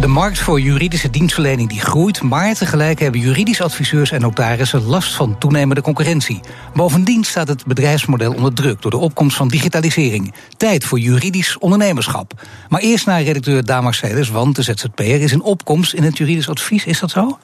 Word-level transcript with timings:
De 0.00 0.06
markt 0.06 0.38
voor 0.38 0.60
juridische 0.60 1.10
dienstverlening 1.10 1.68
die 1.68 1.80
groeit, 1.80 2.22
maar 2.22 2.54
tegelijk 2.54 2.98
hebben 3.00 3.20
juridisch 3.20 3.60
adviseurs 3.60 4.10
en 4.10 4.20
notarissen 4.20 4.82
last 4.82 5.14
van 5.14 5.38
toenemende 5.38 5.82
concurrentie. 5.82 6.40
Bovendien 6.74 7.24
staat 7.24 7.48
het 7.48 7.66
bedrijfsmodel 7.66 8.32
onder 8.32 8.54
druk 8.54 8.82
door 8.82 8.90
de 8.90 8.96
opkomst 8.96 9.36
van 9.36 9.48
digitalisering. 9.48 10.34
Tijd 10.56 10.84
voor 10.84 10.98
juridisch 10.98 11.58
ondernemerschap. 11.58 12.32
Maar 12.68 12.80
eerst 12.80 13.06
naar 13.06 13.22
redacteur 13.22 13.82
Marcelis, 13.82 14.28
want 14.28 14.56
de 14.56 14.62
ZZP'er 14.62 15.20
is 15.20 15.32
in 15.32 15.42
opkomst 15.42 15.94
in 15.94 16.02
het 16.02 16.18
juridisch 16.18 16.48
advies. 16.48 16.84
Is 16.84 17.00
dat 17.00 17.10
zo? 17.10 17.38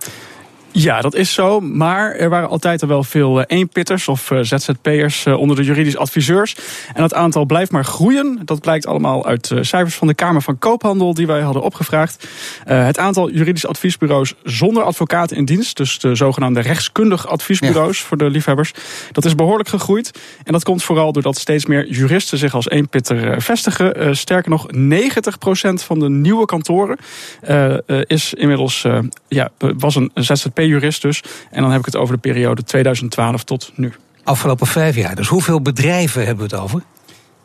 Ja, 0.72 1.00
dat 1.00 1.14
is 1.14 1.32
zo. 1.32 1.60
Maar 1.60 2.14
er 2.14 2.28
waren 2.28 2.48
altijd 2.48 2.82
al 2.82 2.88
wel 2.88 3.04
veel 3.04 3.38
uh, 3.38 3.44
eenpitters 3.46 4.08
of 4.08 4.30
uh, 4.30 4.38
ZZP'ers 4.42 5.26
uh, 5.26 5.38
onder 5.38 5.56
de 5.56 5.64
juridisch 5.64 5.96
adviseurs. 5.96 6.56
En 6.94 7.00
dat 7.00 7.14
aantal 7.14 7.44
blijft 7.44 7.70
maar 7.70 7.84
groeien. 7.84 8.40
Dat 8.44 8.60
blijkt 8.60 8.86
allemaal 8.86 9.26
uit 9.26 9.52
cijfers 9.60 9.94
van 9.94 10.06
de 10.06 10.14
Kamer 10.14 10.42
van 10.42 10.58
Koophandel 10.58 11.14
die 11.14 11.26
wij 11.26 11.40
hadden 11.40 11.62
opgevraagd. 11.62 12.28
het 12.64 12.98
aantal 12.98 13.30
juridische 13.30 13.68
adviesbureaus 13.68 14.34
zonder 14.42 14.82
advocaten 14.82 15.36
in 15.36 15.44
dienst, 15.44 15.76
dus 15.76 15.98
de 15.98 16.14
zogenaamde 16.14 16.60
rechtskundig 16.60 17.26
adviesbureaus 17.26 17.98
ja. 17.98 18.04
voor 18.04 18.16
de 18.16 18.30
liefhebbers, 18.30 18.72
dat 19.12 19.24
is 19.24 19.34
behoorlijk 19.34 19.68
gegroeid. 19.68 20.10
En 20.44 20.52
dat 20.52 20.64
komt 20.64 20.82
vooral 20.82 21.12
doordat 21.12 21.38
steeds 21.38 21.66
meer 21.66 21.88
juristen 21.88 22.38
zich 22.38 22.54
als 22.54 22.68
eenpitter 22.68 23.42
vestigen. 23.42 24.16
sterker 24.16 24.50
nog, 24.50 24.66
90% 24.66 24.74
van 25.74 25.98
de 25.98 26.08
nieuwe 26.08 26.44
kantoren 26.44 26.98
is 28.06 28.34
inmiddels, 28.34 28.86
ja, 29.28 29.50
was 29.58 29.94
een 29.94 30.10
ZZP 30.14 30.61
jurist 30.66 31.02
dus. 31.02 31.22
En 31.50 31.62
dan 31.62 31.70
heb 31.70 31.80
ik 31.80 31.86
het 31.86 31.96
over 31.96 32.14
de 32.14 32.20
periode 32.20 32.64
2012 32.64 33.44
tot 33.44 33.72
nu. 33.74 33.92
Afgelopen 34.24 34.66
vijf 34.66 34.96
jaar. 34.96 35.14
Dus 35.14 35.28
hoeveel 35.28 35.60
bedrijven 35.62 36.26
hebben 36.26 36.48
we 36.48 36.54
het 36.54 36.62
over? 36.64 36.82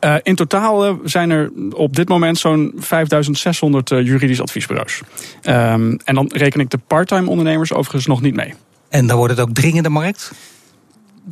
Uh, 0.00 0.14
in 0.22 0.34
totaal 0.34 0.88
uh, 0.88 0.94
zijn 1.04 1.30
er 1.30 1.50
op 1.72 1.96
dit 1.96 2.08
moment 2.08 2.38
zo'n 2.38 2.72
5600 2.76 3.90
uh, 3.90 4.06
juridisch 4.06 4.40
adviesbureaus. 4.40 5.00
Um, 5.42 5.98
en 6.04 6.14
dan 6.14 6.30
reken 6.34 6.60
ik 6.60 6.70
de 6.70 6.78
parttime 6.86 7.28
ondernemers 7.28 7.72
overigens 7.72 8.06
nog 8.06 8.20
niet 8.20 8.34
mee. 8.34 8.54
En 8.88 9.06
dan 9.06 9.16
wordt 9.16 9.36
het 9.36 9.48
ook 9.48 9.54
dringende 9.54 9.88
markt? 9.88 10.32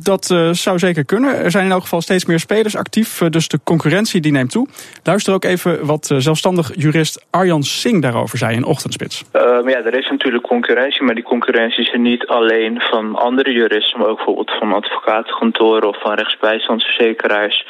Dat 0.03 0.29
uh, 0.29 0.49
zou 0.51 0.79
zeker 0.79 1.05
kunnen. 1.05 1.35
Er 1.35 1.51
zijn 1.51 1.65
in 1.65 1.71
elk 1.71 1.81
geval 1.81 2.01
steeds 2.01 2.25
meer 2.25 2.39
spelers 2.39 2.75
actief, 2.75 3.21
uh, 3.21 3.29
dus 3.29 3.47
de 3.47 3.59
concurrentie 3.63 4.21
die 4.21 4.31
neemt 4.31 4.51
toe. 4.51 4.67
Luister 5.03 5.33
ook 5.33 5.43
even 5.43 5.85
wat 5.85 6.09
uh, 6.11 6.17
zelfstandig 6.17 6.71
jurist 6.75 7.25
Arjan 7.29 7.63
Singh 7.63 8.01
daarover 8.01 8.37
zei 8.37 8.55
in 8.55 8.65
Ochtendspits. 8.65 9.23
Ja, 9.33 9.83
er 9.83 9.97
is 9.97 10.09
natuurlijk 10.09 10.43
concurrentie, 10.43 11.03
maar 11.03 11.15
die 11.15 11.23
concurrentie 11.23 11.83
is 11.83 11.93
er 11.93 11.99
niet 11.99 12.27
alleen 12.27 12.79
van 12.79 13.15
andere 13.15 13.51
juristen, 13.51 13.99
maar 13.99 14.07
ook 14.07 14.15
bijvoorbeeld 14.15 14.51
van 14.59 14.73
advocatenkantoren 14.73 15.87
of 15.87 16.01
van 16.01 16.13
rechtsbijstandsverzekeraars. 16.13 17.65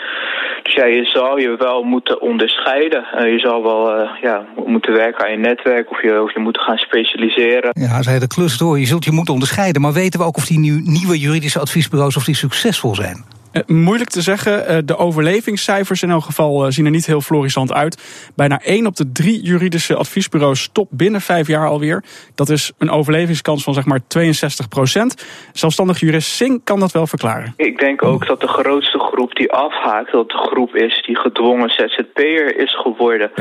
Dus 0.64 0.74
ja, 0.74 0.86
je 0.86 1.06
zal 1.06 1.38
je 1.38 1.56
wel 1.58 1.84
moeten 1.84 2.22
onderscheiden. 2.22 3.06
je 3.32 3.40
zal 3.40 3.64
wel 3.64 4.10
ja, 4.22 4.46
moeten 4.66 4.94
werken 4.94 5.26
aan 5.26 5.32
je 5.32 5.38
netwerk 5.38 5.92
of 5.92 6.02
je, 6.02 6.22
of 6.22 6.34
je 6.34 6.40
moet 6.40 6.58
gaan 6.58 6.78
specialiseren. 6.78 7.70
Ja, 7.74 8.02
zei 8.02 8.20
de 8.20 8.28
klus 8.28 8.58
door. 8.58 8.80
Je 8.80 8.86
zult 8.86 9.06
je 9.06 9.12
moeten 9.12 9.34
onderscheiden, 9.34 9.82
maar 9.82 9.94
weten 9.94 10.20
we 10.20 10.26
ook 10.26 10.38
of 10.38 10.46
die 10.46 10.60
nieuw, 10.60 10.80
nieuwe 10.84 11.20
juridische 11.20 11.60
adviesbureaus 11.60 12.17
of 12.18 12.24
die 12.24 12.36
succesvol 12.36 12.96
zijn? 12.96 13.37
Uh, 13.58 13.64
moeilijk 13.66 14.10
te 14.10 14.22
zeggen. 14.22 14.72
Uh, 14.72 14.78
de 14.86 14.98
overlevingscijfers 14.98 16.04
in 16.04 16.10
elk 16.10 16.24
geval 16.24 16.66
uh, 16.66 16.72
zien 16.72 16.86
er 16.86 16.92
niet 16.92 17.06
heel 17.06 17.22
florissant 17.22 17.74
uit. 17.74 18.32
Bijna 18.36 18.60
1 18.64 18.86
op 18.86 18.96
de 18.96 19.12
3 19.12 19.42
juridische 19.42 19.96
adviesbureaus 19.96 20.62
stopt 20.62 20.92
binnen 20.92 21.22
5 21.22 21.48
jaar 21.48 21.68
alweer. 21.68 22.04
Dat 22.36 22.50
is 22.50 22.72
een 22.78 22.90
overlevingskans 22.90 23.64
van 23.64 23.74
zeg 23.74 23.86
maar 23.86 24.00
62 24.08 24.68
procent. 24.68 25.28
Zelfstandig 25.54 26.00
jurist 26.00 26.30
Singh 26.30 26.64
kan 26.64 26.80
dat 26.80 26.92
wel 26.92 27.08
verklaren. 27.08 27.54
Ik 27.58 27.80
denk 27.80 28.04
ook 28.04 28.28
dat 28.28 28.42
de 28.42 28.48
grootste 28.48 29.00
groep 29.00 29.36
die 29.36 29.52
afhaakt, 29.52 30.12
dat 30.12 30.30
de 30.30 30.38
groep 30.38 30.76
is 30.76 31.04
die 31.06 31.18
gedwongen 31.18 31.70
ZZP'er 31.70 32.58
is 32.58 32.76
geworden. 32.76 33.32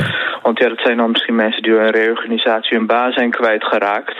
Want 0.42 0.58
ja, 0.58 0.68
dat 0.68 0.80
zijn 0.80 0.96
dan 0.96 1.10
misschien 1.10 1.34
mensen 1.34 1.62
die 1.62 1.72
door 1.72 1.80
een 1.80 1.90
reorganisatie 1.90 2.76
hun 2.76 2.86
baan 2.86 3.12
zijn 3.12 3.30
kwijtgeraakt. 3.30 4.14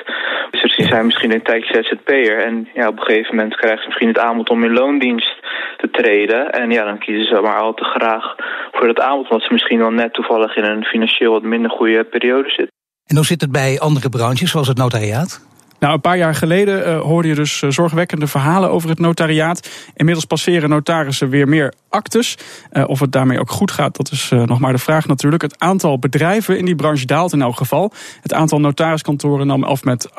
Dus 0.50 0.76
die 0.76 0.86
zijn 0.86 1.06
misschien 1.06 1.32
een 1.32 1.42
tijdje 1.42 1.82
ZZP'er. 1.82 2.44
En 2.44 2.68
ja, 2.74 2.88
op 2.88 2.98
een 2.98 3.04
gegeven 3.04 3.34
moment 3.34 3.56
krijgen 3.56 3.80
ze 3.80 3.86
misschien 3.86 4.08
het 4.08 4.18
aanbod 4.18 4.50
om 4.50 4.64
in 4.64 4.72
loondienst 4.72 5.34
te 5.76 5.85
treden. 5.90 6.52
En 6.52 6.70
ja, 6.70 6.84
dan 6.84 6.98
kiezen 6.98 7.24
ze 7.24 7.40
maar 7.40 7.60
al 7.60 7.74
te 7.74 7.84
graag 7.84 8.34
voor 8.72 8.86
dat 8.86 9.00
aanbod, 9.00 9.30
omdat 9.30 9.46
ze 9.46 9.52
misschien 9.52 9.78
wel 9.78 9.90
net 9.90 10.12
toevallig 10.12 10.56
in 10.56 10.64
een 10.64 10.84
financieel 10.84 11.32
wat 11.32 11.42
minder 11.42 11.70
goede 11.70 12.04
periode 12.04 12.48
zitten. 12.48 12.74
En 13.06 13.16
hoe 13.16 13.24
zit 13.24 13.40
het 13.40 13.52
bij 13.52 13.80
andere 13.80 14.08
branches, 14.08 14.50
zoals 14.50 14.68
het 14.68 14.76
notariaat? 14.76 15.46
Nou, 15.78 15.94
een 15.94 16.00
paar 16.00 16.16
jaar 16.16 16.34
geleden 16.34 16.88
uh, 16.88 17.00
hoorde 17.00 17.28
je 17.28 17.34
dus 17.34 17.62
uh, 17.62 17.70
zorgwekkende 17.70 18.26
verhalen 18.26 18.70
over 18.70 18.88
het 18.88 18.98
notariaat. 18.98 19.68
Inmiddels 19.94 20.26
passeren 20.26 20.68
notarissen 20.68 21.28
weer 21.28 21.48
meer 21.48 21.72
actes. 21.88 22.38
Uh, 22.72 22.88
of 22.88 23.00
het 23.00 23.12
daarmee 23.12 23.40
ook 23.40 23.50
goed 23.50 23.70
gaat, 23.70 23.96
dat 23.96 24.10
is 24.10 24.28
nog 24.44 24.58
maar 24.58 24.72
de 24.72 24.78
vraag 24.78 25.06
natuurlijk. 25.06 25.42
Het 25.42 25.58
aantal 25.58 25.98
bedrijven 25.98 26.58
in 26.58 26.64
die 26.64 26.74
branche 26.74 27.06
daalt 27.06 27.32
in 27.32 27.42
elk 27.42 27.56
geval. 27.56 27.92
Het 28.22 28.32
aantal 28.32 28.60
notariskantoren 28.60 29.46
nam 29.46 29.64
af 29.64 29.84
met 29.84 30.08
8% 30.10 30.12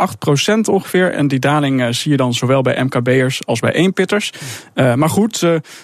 ongeveer. 0.72 1.12
En 1.12 1.28
die 1.28 1.40
daling 1.40 1.95
zie 1.95 2.12
je 2.12 2.18
dan 2.18 2.34
zowel 2.34 2.62
bij 2.62 2.84
MKB'ers 2.84 3.45
als 3.45 3.59
bij 3.59 3.72
eenpitters. 3.72 4.34
maar 4.74 5.09
goed, 5.09 5.39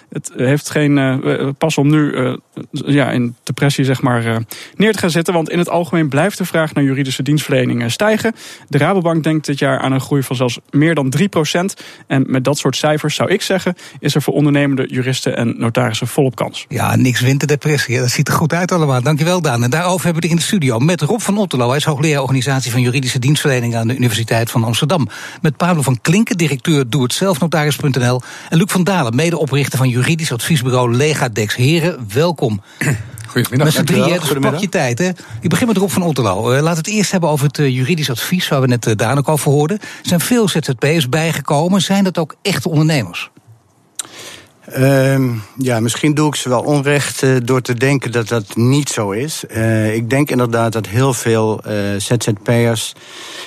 het 0.10 0.32
heeft 0.36 0.70
geen 0.70 1.22
pas 1.58 1.78
om 1.78 1.90
nu 1.90 2.38
ja, 2.72 3.12
in 3.12 3.36
depressie 3.44 3.86
zeg 3.86 4.02
maar, 4.02 4.42
neer 4.76 4.94
te 4.94 5.00
gaan 5.00 5.10
zitten. 5.10 5.34
Want 5.34 5.50
in 5.50 5.60
het 5.60 5.70
algemeen 5.70 6.10
blijft 6.10 6.38
de 6.38 6.46
vraag 6.46 6.74
naar 6.74 6.84
juridische 6.84 7.24
dienstverlening 7.24 7.92
stijgen. 7.92 8.34
De 8.68 8.78
Rabobank 8.78 9.24
denkt 9.24 9.46
dit 9.46 9.60
aan 9.68 9.92
een 9.92 10.02
groei 10.02 10.24
van 10.24 10.36
zelfs 10.36 10.60
meer 10.70 10.96
dan 10.96 11.14
3% 11.18 11.84
En 12.08 12.24
met 12.28 12.44
dat 12.44 12.58
soort 12.58 12.76
cijfers 12.76 13.16
zou 13.16 13.30
ik 13.30 13.42
zeggen, 13.42 13.76
is 14.00 14.16
er 14.16 14.22
voor 14.22 14.34
ondernemende 14.34 14.88
juristen 14.88 15.38
en 15.38 15.56
notarissen 15.58 16.08
volop 16.08 16.36
kans. 16.36 16.66
Ja, 16.70 16.96
niks 16.96 17.22
winterdepressie. 17.22 18.00
Dat 18.00 18.10
ziet 18.10 18.28
er 18.28 18.34
goed 18.34 18.54
uit 18.54 18.72
allemaal. 18.72 19.02
Dankjewel, 19.02 19.42
Daan. 19.42 19.64
En 19.64 19.70
daarover 19.70 20.04
hebben 20.04 20.22
we 20.22 20.28
het 20.28 20.38
in 20.38 20.42
de 20.42 20.48
studio 20.48 20.80
met 20.80 21.02
Rob 21.02 21.20
van 21.20 21.38
Otterlo. 21.38 21.68
Hij 21.68 21.78
is 21.78 21.84
hoogleraar 21.84 22.22
organisatie 22.22 22.72
van 22.72 22.82
juridische 22.82 23.20
dienstverlening 23.20 23.76
aan 23.76 23.88
de 23.88 23.96
Universiteit 23.96 24.52
van 24.52 24.64
Amsterdam. 24.64 25.08
Met 25.42 25.58
Pablo 25.58 25.82
van 25.82 26.02
Klinken, 26.02 26.38
directeur 26.38 26.90
Doe 26.90 27.04
het 27.04 27.14
zelfnotaris.nl. 27.14 28.22
En 28.50 28.58
Luc 28.58 28.72
van 28.72 28.84
Dalen, 28.84 29.16
medeoprichter 29.16 29.78
van 29.78 29.90
juridisch 29.90 30.32
adviesbureau 30.32 30.96
Legadex. 30.96 31.56
Heren, 31.56 32.08
welkom. 32.14 32.62
Goedemiddag. 33.28 33.68
Met 33.68 33.76
z'n 33.76 33.84
drieën, 33.84 34.20
dus 34.20 34.40
pak 34.40 34.58
je 34.58 34.70
tijd. 34.70 35.00
Hè? 35.00 35.10
Ik 35.42 35.50
begin 35.50 35.68
met 35.68 35.78
Rob 35.78 35.90
van 35.90 36.02
Otterlo. 36.02 36.54
Uh, 36.54 36.62
laat 36.62 36.78
het 36.78 36.88
eerst 36.88 37.12
hebben 37.12 37.30
over 37.30 37.48
het 37.48 37.58
uh, 37.58 37.76
juridisch 37.76 38.10
advies, 38.10 38.48
waar 38.48 38.62
we 38.62 38.68
net 38.68 38.88
uh, 38.88 38.96
Daan 38.96 39.18
ook 39.18 39.30
over 39.30 39.52
hoorden. 39.52 39.80
Er 39.80 39.88
zijn 40.02 40.20
veel 40.20 40.48
ZZP'ers 40.48 41.10
bijgekomen. 41.10 41.82
Zijn 41.82 42.04
dat 42.04 42.18
ook 42.18 42.36
echte 42.42 42.70
ondernemers? 42.70 43.32
Uh, 44.78 45.30
ja, 45.58 45.80
misschien 45.80 46.14
doe 46.14 46.28
ik 46.28 46.36
ze 46.36 46.50
wel 46.50 46.62
onrecht 46.62 47.22
uh, 47.22 47.36
door 47.44 47.62
te 47.62 47.74
denken 47.74 48.12
dat 48.12 48.28
dat 48.28 48.56
niet 48.56 48.90
zo 48.90 49.12
is. 49.12 49.44
Uh, 49.52 49.96
ik 49.96 50.10
denk 50.10 50.30
inderdaad 50.30 50.72
dat 50.72 50.88
heel 50.88 51.14
veel 51.14 51.62
uh, 51.68 51.74
ZZP'ers 51.98 52.94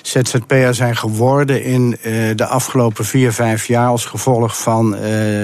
ZZP'ers 0.03 0.77
zijn 0.77 0.97
geworden 0.97 1.65
in 1.65 1.97
de 2.37 2.47
afgelopen 2.47 3.05
vier, 3.05 3.33
vijf 3.33 3.67
jaar 3.67 3.89
als 3.89 4.05
gevolg 4.05 4.61
van 4.61 4.91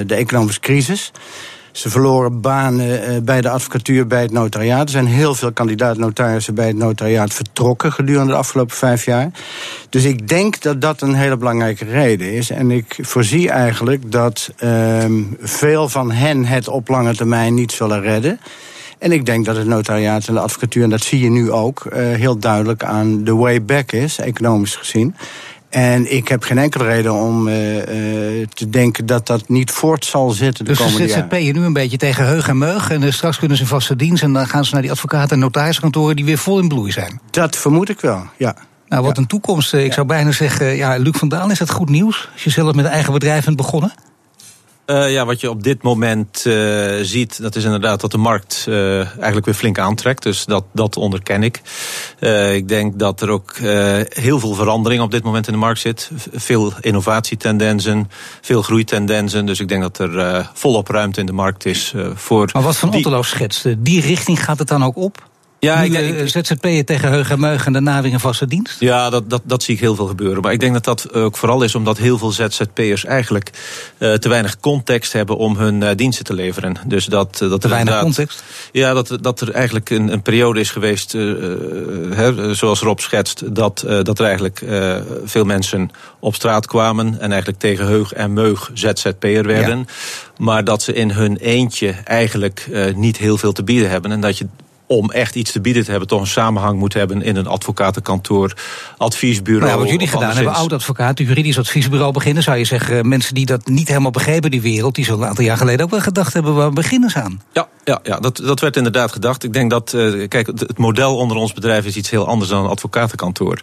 de 0.06 0.14
economische 0.14 0.60
crisis. 0.60 1.12
Ze 1.72 1.90
verloren 1.90 2.40
banen 2.40 3.10
uh, 3.10 3.16
bij 3.22 3.40
de 3.40 3.48
advocatuur, 3.48 4.06
bij 4.06 4.22
het 4.22 4.32
notariaat. 4.32 4.84
Er 4.84 4.90
zijn 4.90 5.06
heel 5.06 5.34
veel 5.34 5.52
kandidaat-notarissen 5.52 6.54
bij 6.54 6.66
het 6.66 6.76
notariaat 6.76 7.34
vertrokken 7.34 7.92
gedurende 7.92 8.32
de 8.32 8.38
afgelopen 8.38 8.76
vijf 8.76 9.04
jaar. 9.04 9.30
Dus 9.88 10.04
ik 10.04 10.28
denk 10.28 10.60
dat 10.60 10.80
dat 10.80 11.00
een 11.00 11.14
hele 11.14 11.36
belangrijke 11.36 11.84
reden 11.84 12.32
is. 12.32 12.50
En 12.50 12.70
ik 12.70 12.98
voorzie 13.00 13.50
eigenlijk 13.50 14.12
dat 14.12 14.50
uh, 14.64 15.04
veel 15.40 15.88
van 15.88 16.10
hen 16.10 16.44
het 16.44 16.68
op 16.68 16.88
lange 16.88 17.14
termijn 17.14 17.54
niet 17.54 17.72
zullen 17.72 18.00
redden. 18.00 18.40
En 18.98 19.12
ik 19.12 19.26
denk 19.26 19.44
dat 19.44 19.56
het 19.56 19.66
notariaat 19.66 20.28
en 20.28 20.34
de 20.34 20.40
advocatuur, 20.40 20.82
en 20.82 20.90
dat 20.90 21.02
zie 21.02 21.20
je 21.20 21.30
nu 21.30 21.50
ook, 21.50 21.84
uh, 21.84 21.92
heel 21.94 22.38
duidelijk 22.38 22.84
aan 22.84 23.24
de 23.24 23.34
way 23.34 23.64
back 23.64 23.92
is, 23.92 24.18
economisch 24.18 24.76
gezien. 24.76 25.14
En 25.72 26.14
ik 26.14 26.28
heb 26.28 26.42
geen 26.42 26.58
enkele 26.58 26.84
reden 26.84 27.12
om 27.12 27.48
uh, 27.48 27.76
uh, 27.76 28.46
te 28.46 28.70
denken 28.70 29.06
dat 29.06 29.26
dat 29.26 29.48
niet 29.48 29.70
voort 29.70 30.04
zal 30.04 30.30
zitten 30.30 30.64
de 30.64 30.70
dus 30.70 30.78
komende 30.78 31.06
jaren. 31.06 31.28
Dus 31.28 31.44
je 31.44 31.52
nu 31.52 31.64
een 31.64 31.72
beetje 31.72 31.96
tegen 31.96 32.26
heug 32.26 32.48
en 32.48 32.58
meug... 32.58 32.90
en 32.90 33.02
uh, 33.02 33.12
straks 33.12 33.38
kunnen 33.38 33.56
ze 33.56 33.66
vaste 33.66 33.96
dienst... 33.96 34.22
en 34.22 34.32
dan 34.32 34.46
gaan 34.46 34.64
ze 34.64 34.72
naar 34.72 34.82
die 34.82 34.90
advocaten 34.90 35.30
en 35.30 35.38
notariskantoren... 35.38 36.16
die 36.16 36.24
weer 36.24 36.38
vol 36.38 36.58
in 36.58 36.68
bloei 36.68 36.90
zijn. 36.90 37.20
Dat 37.30 37.56
vermoed 37.56 37.88
ik 37.88 38.00
wel, 38.00 38.22
ja. 38.36 38.54
Nou, 38.88 39.02
wat 39.02 39.16
ja. 39.16 39.22
een 39.22 39.28
toekomst. 39.28 39.74
Ik 39.74 39.86
ja. 39.86 39.92
zou 39.92 40.06
bijna 40.06 40.32
zeggen, 40.32 40.76
ja, 40.76 40.96
Luc 40.96 41.16
van 41.18 41.28
Daan, 41.28 41.50
is 41.50 41.58
dat 41.58 41.70
goed 41.70 41.88
nieuws? 41.88 42.28
Als 42.32 42.44
je 42.44 42.50
zelf 42.50 42.74
met 42.74 42.84
een 42.84 42.90
eigen 42.90 43.12
bedrijf 43.12 43.44
bent 43.44 43.56
begonnen? 43.56 43.92
Uh, 44.86 45.12
ja, 45.12 45.24
wat 45.24 45.40
je 45.40 45.50
op 45.50 45.62
dit 45.62 45.82
moment 45.82 46.44
uh, 46.46 46.98
ziet, 47.02 47.42
dat 47.42 47.56
is 47.56 47.64
inderdaad 47.64 48.00
dat 48.00 48.10
de 48.10 48.18
markt 48.18 48.66
uh, 48.68 48.98
eigenlijk 48.98 49.44
weer 49.44 49.54
flink 49.54 49.78
aantrekt. 49.78 50.22
Dus 50.22 50.44
dat, 50.44 50.64
dat 50.72 50.96
onderken 50.96 51.42
ik. 51.42 51.60
ik 52.52 52.68
denk 52.68 52.98
dat 52.98 53.20
er 53.20 53.28
ook 53.28 53.56
heel 54.08 54.38
veel 54.38 54.54
verandering 54.54 55.02
op 55.02 55.10
dit 55.10 55.22
moment 55.22 55.46
in 55.46 55.52
de 55.52 55.58
markt 55.58 55.80
zit. 55.80 56.10
Veel 56.32 56.72
innovatietendensen, 56.80 58.10
veel 58.40 58.62
groeitendensen. 58.62 59.46
Dus 59.46 59.60
ik 59.60 59.68
denk 59.68 59.82
dat 59.82 59.98
er 59.98 60.50
volop 60.54 60.88
ruimte 60.88 61.20
in 61.20 61.26
de 61.26 61.32
markt 61.32 61.64
is 61.64 61.94
voor. 62.14 62.50
Maar 62.52 62.62
wat 62.62 62.76
van 62.76 62.94
Otterlo 62.94 63.22
schetst, 63.22 63.66
die 63.78 64.00
richting 64.00 64.44
gaat 64.44 64.58
het 64.58 64.68
dan 64.68 64.84
ook 64.84 64.96
op? 64.96 65.30
Ja, 65.64 65.82
ik 65.82 65.92
denk, 65.92 66.86
tegen 66.86 67.08
heugen 67.08 67.34
en 67.34 67.40
meugen 67.40 67.76
en 67.76 68.02
weer 68.02 68.12
een 68.12 68.20
vaste 68.20 68.46
dienst? 68.46 68.80
Ja, 68.80 69.10
dat, 69.10 69.30
dat, 69.30 69.42
dat 69.44 69.62
zie 69.62 69.74
ik 69.74 69.80
heel 69.80 69.94
veel 69.94 70.06
gebeuren. 70.06 70.42
Maar 70.42 70.52
ik 70.52 70.60
denk 70.60 70.72
dat 70.72 70.84
dat 70.84 71.14
ook 71.14 71.36
vooral 71.36 71.62
is 71.62 71.74
omdat 71.74 71.98
heel 71.98 72.18
veel 72.18 72.30
ZZP'ers 72.30 73.04
eigenlijk 73.04 73.50
uh, 73.98 74.12
te 74.12 74.28
weinig 74.28 74.60
context 74.60 75.12
hebben 75.12 75.36
om 75.36 75.56
hun 75.56 75.80
uh, 75.80 75.88
diensten 75.96 76.24
te 76.24 76.34
leveren. 76.34 76.76
Dus 76.86 77.04
dat, 77.04 77.38
dat 77.38 77.60
te 77.60 77.68
weinig 77.68 78.00
context? 78.00 78.42
Ja, 78.72 78.92
dat, 78.92 79.18
dat 79.20 79.40
er 79.40 79.50
eigenlijk 79.50 79.90
een, 79.90 80.12
een 80.12 80.22
periode 80.22 80.60
is 80.60 80.70
geweest, 80.70 81.12
he, 81.12 82.54
zoals 82.54 82.80
Rob 82.80 82.98
schetst, 82.98 83.54
dat, 83.54 83.84
dat 84.02 84.18
er 84.18 84.24
eigenlijk 84.24 84.64
veel 85.24 85.44
mensen 85.44 85.90
op 86.20 86.34
straat 86.34 86.66
kwamen 86.66 87.20
en 87.20 87.30
eigenlijk 87.30 87.60
tegen 87.60 87.86
heug 87.86 88.12
en 88.12 88.32
meug 88.32 88.70
ZZP'er 88.74 89.46
werden. 89.46 89.78
Ja. 89.78 89.84
Maar 90.36 90.64
dat 90.64 90.82
ze 90.82 90.92
in 90.92 91.10
hun 91.10 91.36
eentje 91.36 91.94
eigenlijk 92.04 92.68
niet 92.94 93.16
heel 93.16 93.38
veel 93.38 93.52
te 93.52 93.62
bieden 93.62 93.90
hebben. 93.90 94.12
En 94.12 94.20
dat 94.20 94.38
je 94.38 94.46
om 94.96 95.10
echt 95.10 95.34
iets 95.34 95.52
te 95.52 95.60
bieden 95.60 95.84
te 95.84 95.90
hebben, 95.90 96.08
toch 96.08 96.20
een 96.20 96.26
samenhang 96.26 96.78
moet 96.78 96.94
hebben 96.94 97.22
in 97.22 97.36
een 97.36 97.46
advocatenkantoor, 97.46 98.52
adviesbureau. 98.96 99.66
Nou, 99.66 99.80
wat 99.80 99.90
jullie 99.90 100.06
gedaan 100.06 100.34
hebben, 100.34 100.54
oud-advocaat, 100.54 101.18
juridisch 101.18 101.58
adviesbureau 101.58 102.12
beginnen, 102.12 102.42
zou 102.42 102.56
je 102.56 102.64
zeggen, 102.64 103.08
mensen 103.08 103.34
die 103.34 103.46
dat 103.46 103.66
niet 103.66 103.88
helemaal 103.88 104.10
begrepen, 104.10 104.50
die 104.50 104.60
wereld, 104.60 104.94
die 104.94 105.04
zullen 105.04 105.20
een 105.20 105.28
aantal 105.28 105.44
jaar 105.44 105.56
geleden 105.56 105.84
ook 105.84 105.90
wel 105.90 106.00
gedacht 106.00 106.32
hebben, 106.32 106.54
waar 106.54 106.72
beginnen 106.72 107.10
ze 107.10 107.22
aan? 107.22 107.42
Ja, 107.52 107.68
ja, 107.84 108.00
ja 108.02 108.20
dat, 108.20 108.36
dat 108.36 108.60
werd 108.60 108.76
inderdaad 108.76 109.12
gedacht. 109.12 109.44
Ik 109.44 109.52
denk 109.52 109.70
dat, 109.70 109.92
uh, 109.92 110.28
kijk, 110.28 110.46
het 110.46 110.78
model 110.78 111.16
onder 111.16 111.36
ons 111.36 111.52
bedrijf 111.52 111.84
is 111.84 111.96
iets 111.96 112.10
heel 112.10 112.26
anders 112.26 112.50
dan 112.50 112.64
een 112.64 112.70
advocatenkantoor. 112.70 113.60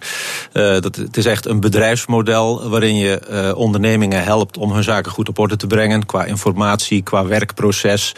Uh, 0.54 0.80
dat, 0.80 0.96
het 0.96 1.18
is 1.18 1.26
echt 1.26 1.46
een 1.46 1.60
bedrijfsmodel 1.60 2.70
waarin 2.70 2.96
je 2.96 3.22
uh, 3.32 3.58
ondernemingen 3.58 4.24
helpt 4.24 4.58
om 4.58 4.72
hun 4.72 4.84
zaken 4.84 5.12
goed 5.12 5.30
op 5.30 5.40
orde 5.40 5.56
te 5.56 5.68
brengen, 5.68 6.06
qua 6.06 6.24
informatie, 6.24 7.02
qua 7.02 7.26
werkproces. 7.26 8.16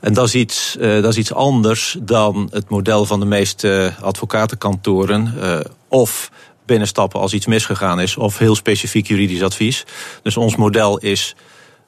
En 0.00 0.12
dat 0.12 0.26
is, 0.26 0.34
iets, 0.34 0.76
uh, 0.80 1.02
dat 1.02 1.12
is 1.12 1.18
iets 1.18 1.32
anders 1.32 1.96
dan 2.00 2.48
het 2.52 2.68
model 2.68 3.04
van 3.04 3.20
de 3.20 3.26
meeste 3.26 3.94
advocatenkantoren. 4.00 5.34
Uh, 5.36 5.58
of 5.88 6.30
binnenstappen 6.66 7.20
als 7.20 7.32
iets 7.32 7.46
misgegaan 7.46 8.00
is, 8.00 8.16
of 8.16 8.38
heel 8.38 8.54
specifiek 8.54 9.06
juridisch 9.06 9.42
advies. 9.42 9.84
Dus 10.22 10.36
ons 10.36 10.56
model 10.56 10.98
is 10.98 11.36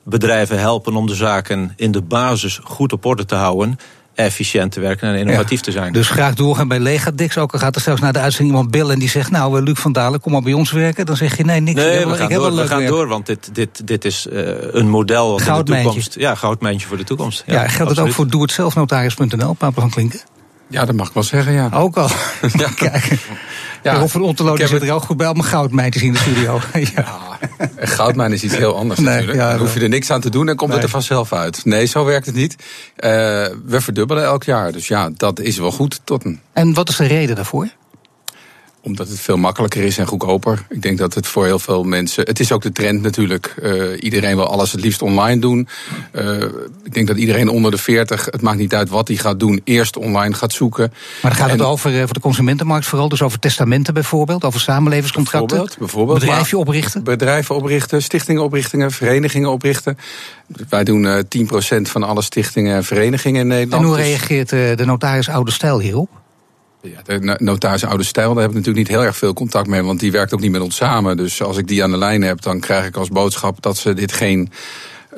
bedrijven 0.04 0.58
helpen 0.58 0.94
om 0.94 1.06
de 1.06 1.14
zaken 1.14 1.72
in 1.76 1.90
de 1.90 2.02
basis 2.02 2.60
goed 2.62 2.92
op 2.92 3.04
orde 3.04 3.24
te 3.24 3.34
houden 3.34 3.78
efficiënt 4.24 4.72
te 4.72 4.80
werken 4.80 5.08
en 5.08 5.18
innovatief 5.18 5.58
ja, 5.58 5.64
te 5.64 5.70
zijn. 5.70 5.92
Dus 5.92 6.08
graag 6.08 6.34
doorgaan 6.34 6.68
bij 6.68 6.78
Legadix. 6.78 7.38
Ook 7.38 7.52
al 7.52 7.58
gaat 7.58 7.74
er 7.74 7.80
straks 7.80 8.00
naar 8.00 8.12
de 8.12 8.18
uitzending 8.18 8.56
iemand 8.56 8.70
bellen 8.70 8.92
en 8.92 8.98
die 8.98 9.08
zegt... 9.08 9.30
nou, 9.30 9.58
eh, 9.58 9.64
Luc 9.64 9.78
van 9.78 9.92
Dalen, 9.92 10.20
kom 10.20 10.32
maar 10.32 10.42
bij 10.42 10.52
ons 10.52 10.72
werken. 10.72 11.06
Dan 11.06 11.16
zeg 11.16 11.36
je 11.36 11.44
nee, 11.44 11.60
niks. 11.60 11.80
Nee, 11.80 12.06
we 12.06 12.14
gaan, 12.14 12.28
door, 12.28 12.54
we 12.54 12.66
gaan 12.66 12.86
door, 12.86 13.06
want 13.06 13.26
dit, 13.26 13.50
dit, 13.52 13.86
dit 13.86 14.04
is 14.04 14.26
uh, 14.32 14.42
een 14.72 14.88
model... 14.88 15.30
Wat 15.30 15.68
in 15.68 15.74
de 15.74 15.82
toekomst, 15.82 16.14
ja, 16.18 16.34
goudmijntje 16.34 16.88
voor 16.88 16.96
de 16.96 17.04
toekomst. 17.04 17.42
Ja, 17.46 17.52
ja 17.52 17.58
geldt 17.58 17.72
absoluut. 17.74 17.96
het 17.96 18.06
ook 18.06 18.12
voor 18.14 18.28
doe-het-zelf-notaris.nl, 18.28 19.52
Papa 19.52 19.80
van 19.80 19.90
Klinken? 19.90 20.20
Ja, 20.70 20.84
dat 20.84 20.94
mag 20.94 21.08
ik 21.08 21.14
wel 21.14 21.22
zeggen, 21.22 21.52
ja. 21.52 21.68
Ook 21.72 21.96
al. 21.96 22.08
ja. 22.58 22.68
Kijk. 22.74 23.18
Ja, 23.82 23.94
Rob 23.94 24.08
van 24.08 24.22
Otterlo 24.22 24.56
zit 24.56 24.82
er 24.82 24.92
ook 24.92 25.02
goed 25.02 25.16
bij 25.16 25.26
om 25.26 25.36
mijn 25.36 25.48
goudmijntjes 25.48 26.02
in 26.02 26.12
de 26.12 26.18
studio. 26.18 26.60
ja. 26.94 27.29
Een 27.76 27.88
goudmijn 27.98 28.32
is 28.32 28.42
iets 28.42 28.56
heel 28.56 28.76
anders 28.76 29.00
nee, 29.00 29.08
natuurlijk. 29.08 29.38
Ja, 29.38 29.50
dan 29.50 29.58
hoef 29.58 29.74
je 29.74 29.80
er 29.80 29.88
niks 29.88 30.10
aan 30.10 30.20
te 30.20 30.30
doen 30.30 30.48
en 30.48 30.56
komt 30.56 30.70
nee. 30.70 30.78
het 30.78 30.86
er 30.86 30.92
vanzelf 30.92 31.32
uit. 31.32 31.64
Nee, 31.64 31.86
zo 31.86 32.04
werkt 32.04 32.26
het 32.26 32.34
niet. 32.34 32.52
Uh, 32.52 33.10
we 33.64 33.80
verdubbelen 33.80 34.24
elk 34.24 34.44
jaar. 34.44 34.72
Dus 34.72 34.88
ja, 34.88 35.10
dat 35.16 35.40
is 35.40 35.58
wel 35.58 35.70
goed 35.70 36.00
tot 36.04 36.24
een. 36.24 36.40
En 36.52 36.74
wat 36.74 36.88
is 36.88 36.96
de 36.96 37.06
reden 37.06 37.36
daarvoor? 37.36 37.68
Omdat 38.82 39.08
het 39.08 39.20
veel 39.20 39.36
makkelijker 39.36 39.82
is 39.82 39.98
en 39.98 40.06
goedkoper. 40.06 40.66
Ik 40.68 40.82
denk 40.82 40.98
dat 40.98 41.14
het 41.14 41.26
voor 41.26 41.44
heel 41.44 41.58
veel 41.58 41.84
mensen. 41.84 42.24
Het 42.24 42.40
is 42.40 42.52
ook 42.52 42.62
de 42.62 42.72
trend 42.72 43.02
natuurlijk. 43.02 43.54
Uh, 43.62 44.02
iedereen 44.02 44.36
wil 44.36 44.46
alles 44.46 44.72
het 44.72 44.80
liefst 44.80 45.02
online 45.02 45.40
doen. 45.40 45.68
Uh, 46.12 46.42
ik 46.84 46.94
denk 46.94 47.06
dat 47.06 47.16
iedereen 47.16 47.48
onder 47.48 47.70
de 47.70 47.78
40, 47.78 48.24
het 48.24 48.42
maakt 48.42 48.58
niet 48.58 48.74
uit 48.74 48.88
wat 48.88 49.08
hij 49.08 49.16
gaat 49.16 49.40
doen, 49.40 49.60
eerst 49.64 49.96
online 49.96 50.34
gaat 50.34 50.52
zoeken. 50.52 50.92
Maar 51.22 51.30
dan 51.30 51.40
gaat 51.40 51.50
het 51.50 51.62
over 51.62 51.92
voor 51.92 52.12
de 52.12 52.20
consumentenmarkt 52.20 52.86
vooral, 52.86 53.08
dus 53.08 53.22
over 53.22 53.38
testamenten 53.38 53.94
bijvoorbeeld, 53.94 54.44
over 54.44 54.60
samenlevingscontracten. 54.60 55.48
Bijvoorbeeld, 55.48 55.78
bijvoorbeeld 55.78 56.18
bedrijfje 56.18 56.58
oprichten. 56.58 57.04
Bedrijven 57.04 57.54
oprichten, 57.54 58.02
stichtingen 58.02 58.42
oprichten, 58.42 58.90
verenigingen 58.90 59.50
oprichten. 59.50 59.98
Wij 60.68 60.84
doen 60.84 61.02
uh, 61.02 61.18
10% 61.78 61.80
van 61.82 62.02
alle 62.02 62.22
stichtingen 62.22 62.76
en 62.76 62.84
verenigingen 62.84 63.40
in 63.40 63.46
Nederland. 63.46 63.82
En 63.82 63.88
hoe 63.88 63.96
reageert 63.96 64.48
de 64.48 64.82
notaris 64.84 65.28
Oude 65.28 65.50
Stijl 65.50 65.80
hierop? 65.80 66.08
Ja, 66.82 67.18
de 67.18 67.36
notaris 67.38 67.84
Oude 67.84 68.04
Stijl, 68.04 68.32
daar 68.34 68.42
heb 68.42 68.50
ik 68.50 68.56
natuurlijk 68.56 68.88
niet 68.88 68.96
heel 68.96 69.06
erg 69.06 69.16
veel 69.16 69.32
contact 69.32 69.68
mee, 69.68 69.82
want 69.82 70.00
die 70.00 70.12
werkt 70.12 70.34
ook 70.34 70.40
niet 70.40 70.50
met 70.50 70.60
ons 70.60 70.76
samen. 70.76 71.16
Dus 71.16 71.42
als 71.42 71.56
ik 71.56 71.68
die 71.68 71.82
aan 71.82 71.90
de 71.90 71.96
lijn 71.96 72.22
heb, 72.22 72.42
dan 72.42 72.60
krijg 72.60 72.86
ik 72.86 72.96
als 72.96 73.08
boodschap 73.08 73.62
dat 73.62 73.76
ze 73.76 73.94
dit 73.94 74.12
geen 74.12 74.52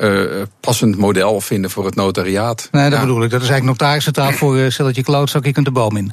uh, 0.00 0.42
passend 0.60 0.96
model 0.96 1.40
vinden 1.40 1.70
voor 1.70 1.84
het 1.84 1.94
notariaat. 1.94 2.68
Nee, 2.70 2.90
dat 2.90 2.92
ja. 2.92 3.00
bedoel 3.00 3.22
ik. 3.22 3.30
Dat 3.30 3.42
is 3.42 3.48
eigenlijk 3.48 3.80
notarissentaal 3.80 4.32
voor 4.32 4.56
uh, 4.56 4.70
stelletje 4.70 5.02
klootzak, 5.02 5.44
je 5.44 5.52
kunt 5.52 5.66
de 5.66 5.72
boom 5.72 5.96
in. 5.96 6.12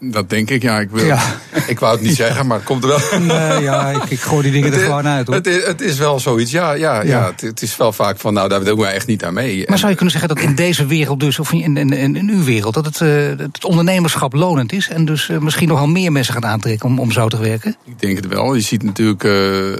Dat 0.00 0.30
denk 0.30 0.50
ik, 0.50 0.62
ja. 0.62 0.80
Ik, 0.80 0.90
wil, 0.90 1.04
ja. 1.04 1.22
ik 1.66 1.80
wou 1.80 1.92
het 1.92 2.02
niet 2.02 2.16
zeggen, 2.24 2.46
maar 2.46 2.56
het 2.56 2.66
komt 2.66 2.84
er 2.84 2.88
wel. 2.88 3.20
Nee, 3.20 3.62
ja, 3.62 3.90
ik, 3.90 4.04
ik 4.04 4.20
gooi 4.20 4.42
die 4.42 4.52
dingen 4.52 4.72
er 4.72 4.78
gewoon 4.78 5.06
uit. 5.06 5.26
Hoor. 5.26 5.36
Het, 5.36 5.46
is, 5.46 5.66
het 5.66 5.80
is 5.80 5.98
wel 5.98 6.20
zoiets, 6.20 6.50
ja. 6.50 6.72
ja, 6.72 6.94
ja. 6.94 7.02
ja 7.02 7.26
het, 7.26 7.40
het, 7.40 7.62
is 7.62 7.76
wel 7.76 7.92
vaak 7.92 8.18
van, 8.18 8.34
nou, 8.34 8.48
daar 8.48 8.64
doen 8.64 8.78
we 8.78 8.86
echt 8.86 9.06
niet 9.06 9.24
aan 9.24 9.34
mee. 9.34 9.64
Maar 9.68 9.78
zou 9.78 9.90
je 9.90 9.96
kunnen 9.96 10.18
zeggen 10.18 10.34
dat 10.34 10.44
in 10.44 10.54
deze 10.54 10.86
wereld 10.86 11.20
dus, 11.20 11.38
of 11.38 11.52
in, 11.52 11.76
in, 11.76 11.92
in, 11.92 12.16
in 12.16 12.28
uw 12.28 12.44
wereld... 12.44 12.74
dat 12.74 12.84
het, 12.84 13.00
uh, 13.00 13.28
het 13.38 13.64
ondernemerschap 13.64 14.32
lonend 14.32 14.72
is... 14.72 14.88
en 14.88 15.04
dus 15.04 15.28
uh, 15.28 15.38
misschien 15.38 15.68
nogal 15.68 15.86
meer 15.86 16.12
mensen 16.12 16.34
gaat 16.34 16.44
aantrekken 16.44 16.88
om, 16.88 16.98
om 16.98 17.12
zo 17.12 17.28
te 17.28 17.38
werken? 17.38 17.76
Ik 17.84 18.00
denk 18.00 18.16
het 18.16 18.26
wel. 18.26 18.54
Je 18.54 18.60
ziet 18.60 18.82
natuurlijk... 18.82 19.24
Uh, 19.24 19.72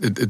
het, 0.00 0.18
het, 0.18 0.28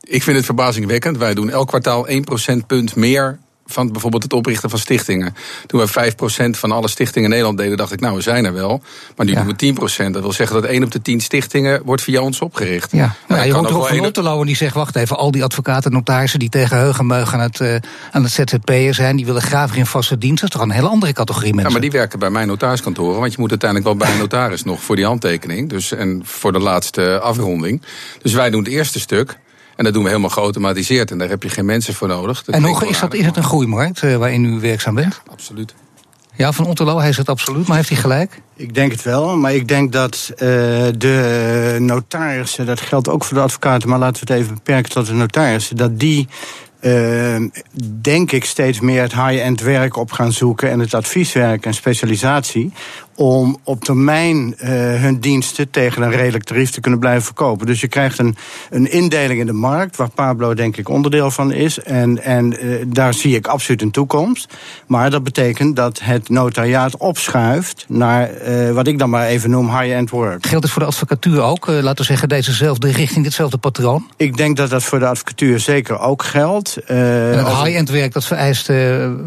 ik 0.00 0.22
vind 0.22 0.36
het 0.36 0.44
verbazingwekkend. 0.44 1.18
Wij 1.18 1.34
doen 1.34 1.50
elk 1.50 1.68
kwartaal 1.68 2.06
1 2.06 2.24
procentpunt 2.24 2.96
meer 2.96 3.38
van 3.72 3.92
bijvoorbeeld 3.92 4.22
het 4.22 4.32
oprichten 4.32 4.70
van 4.70 4.78
stichtingen. 4.78 5.34
Toen 5.66 5.80
we 5.80 6.12
5% 6.54 6.58
van 6.58 6.72
alle 6.72 6.88
stichtingen 6.88 7.24
in 7.24 7.30
Nederland 7.30 7.58
deden, 7.58 7.76
dacht 7.76 7.92
ik, 7.92 8.00
nou, 8.00 8.16
we 8.16 8.22
zijn 8.22 8.44
er 8.44 8.52
wel. 8.52 8.82
Maar 9.16 9.26
nu 9.26 9.32
ja. 9.32 9.44
doen 9.44 9.74
we 9.76 10.06
10%. 10.06 10.10
Dat 10.10 10.22
wil 10.22 10.32
zeggen 10.32 10.60
dat 10.60 10.70
1 10.70 10.84
op 10.84 10.90
de 10.90 11.02
10 11.02 11.20
stichtingen 11.20 11.82
wordt 11.84 12.02
via 12.02 12.20
ons 12.20 12.40
opgericht. 12.40 12.92
Ja, 12.92 13.14
nou, 13.28 13.40
ja 13.40 13.46
je 13.46 13.52
hoort 13.52 13.70
Rob 13.70 13.86
van 13.86 14.00
Otterlo 14.00 14.40
en 14.40 14.46
die 14.46 14.56
zegt, 14.56 14.74
wacht 14.74 14.96
even, 14.96 15.16
al 15.16 15.30
die 15.30 15.44
advocaten, 15.44 15.92
notarissen 15.92 16.38
die 16.38 16.48
tegen 16.48 16.76
heugenmeug 16.76 17.34
aan 17.34 17.40
het, 17.40 17.60
uh, 17.60 17.74
aan 18.10 18.22
het 18.22 18.32
ZZP'er 18.32 18.94
zijn, 18.94 19.16
die 19.16 19.26
willen 19.26 19.42
graag 19.42 19.76
in 19.76 19.86
vaste 19.86 20.18
dienst. 20.18 20.40
Dat 20.40 20.50
is 20.50 20.56
toch 20.56 20.64
een 20.64 20.74
hele 20.74 20.88
andere 20.88 21.12
categorie 21.12 21.54
mensen. 21.54 21.66
Ja, 21.66 21.72
maar 21.72 21.90
die 21.90 21.98
werken 21.98 22.18
bij 22.18 22.30
mijn 22.30 22.46
notariskantoren, 22.46 23.20
want 23.20 23.32
je 23.32 23.40
moet 23.40 23.50
uiteindelijk 23.50 23.90
wel 23.90 23.98
bij 23.98 24.12
een 24.12 24.20
notaris 24.20 24.62
nog 24.70 24.82
voor 24.82 24.96
die 24.96 25.04
handtekening. 25.04 25.68
Dus, 25.68 25.92
en 25.92 26.20
voor 26.24 26.52
de 26.52 26.58
laatste 26.58 27.20
afronding. 27.20 27.82
Dus 28.22 28.32
wij 28.32 28.50
doen 28.50 28.64
het 28.64 28.72
eerste 28.72 29.00
stuk. 29.00 29.38
En 29.80 29.86
dat 29.86 29.94
doen 29.94 30.02
we 30.02 30.08
helemaal 30.08 30.30
geautomatiseerd. 30.30 31.10
En 31.10 31.18
daar 31.18 31.28
heb 31.28 31.42
je 31.42 31.48
geen 31.48 31.64
mensen 31.64 31.94
voor 31.94 32.08
nodig. 32.08 32.44
Dat 32.44 32.54
en 32.54 32.62
hoe 32.62 32.88
is, 32.88 33.00
dat, 33.00 33.14
is 33.14 33.26
het 33.26 33.36
een 33.36 33.42
groeimarkt 33.42 34.02
uh, 34.02 34.16
waarin 34.16 34.44
u 34.44 34.60
werkzaam 34.60 34.94
bent? 34.94 35.22
Absoluut. 35.30 35.74
Ja, 36.36 36.52
van 36.52 36.66
Otterlo, 36.66 36.98
hij 36.98 37.12
zegt 37.12 37.28
absoluut, 37.28 37.66
maar 37.66 37.76
heeft 37.76 37.88
hij 37.88 37.98
gelijk? 37.98 38.42
Ik 38.56 38.74
denk 38.74 38.92
het 38.92 39.02
wel, 39.02 39.36
maar 39.36 39.54
ik 39.54 39.68
denk 39.68 39.92
dat 39.92 40.30
uh, 40.32 40.38
de 40.96 41.76
notarissen, 41.78 42.66
dat 42.66 42.80
geldt 42.80 43.08
ook 43.08 43.24
voor 43.24 43.36
de 43.36 43.42
advocaten, 43.42 43.88
maar 43.88 43.98
laten 43.98 44.26
we 44.26 44.32
het 44.32 44.42
even 44.42 44.54
beperken 44.54 44.90
tot 44.90 45.06
de 45.06 45.12
notarissen, 45.12 45.76
dat 45.76 45.98
die 45.98 46.28
uh, 46.80 47.36
denk 48.00 48.32
ik 48.32 48.44
steeds 48.44 48.80
meer 48.80 49.02
het 49.02 49.14
high-end 49.14 49.60
werk 49.60 49.96
op 49.96 50.12
gaan 50.12 50.32
zoeken 50.32 50.70
en 50.70 50.78
het 50.78 50.94
advieswerk 50.94 51.66
en 51.66 51.74
specialisatie 51.74 52.72
om 53.20 53.58
op 53.64 53.84
termijn 53.84 54.54
uh, 54.58 54.68
hun 55.00 55.20
diensten 55.20 55.70
tegen 55.70 56.02
een 56.02 56.10
redelijk 56.10 56.44
tarief 56.44 56.70
te 56.70 56.80
kunnen 56.80 57.00
blijven 57.00 57.22
verkopen. 57.22 57.66
Dus 57.66 57.80
je 57.80 57.88
krijgt 57.88 58.18
een, 58.18 58.36
een 58.70 58.90
indeling 58.90 59.40
in 59.40 59.46
de 59.46 59.52
markt, 59.52 59.96
waar 59.96 60.10
Pablo 60.10 60.54
denk 60.54 60.76
ik 60.76 60.88
onderdeel 60.88 61.30
van 61.30 61.52
is. 61.52 61.78
En, 61.78 62.22
en 62.22 62.64
uh, 62.64 62.84
daar 62.86 63.14
zie 63.14 63.36
ik 63.36 63.46
absoluut 63.46 63.82
een 63.82 63.90
toekomst. 63.90 64.54
Maar 64.86 65.10
dat 65.10 65.22
betekent 65.22 65.76
dat 65.76 66.00
het 66.02 66.28
notariaat 66.28 66.96
opschuift 66.96 67.84
naar 67.88 68.30
uh, 68.48 68.70
wat 68.70 68.86
ik 68.86 68.98
dan 68.98 69.10
maar 69.10 69.26
even 69.26 69.50
noem 69.50 69.78
high-end 69.78 70.10
work. 70.10 70.46
Geldt 70.46 70.64
het 70.64 70.72
voor 70.72 70.82
de 70.82 70.88
advocatuur 70.88 71.40
ook? 71.40 71.66
laten 71.66 71.96
we 71.96 72.04
zeggen, 72.04 72.28
dezezelfde 72.28 72.90
richting, 72.90 73.24
ditzelfde 73.24 73.58
patroon? 73.58 74.10
Ik 74.16 74.36
denk 74.36 74.56
dat 74.56 74.70
dat 74.70 74.82
voor 74.82 74.98
de 74.98 75.06
advocatuur 75.06 75.58
zeker 75.58 75.98
ook 75.98 76.22
geldt. 76.22 76.78
het 76.84 77.46
high-end 77.46 77.90
werk 77.90 78.12
dat 78.12 78.24
vereist 78.24 78.70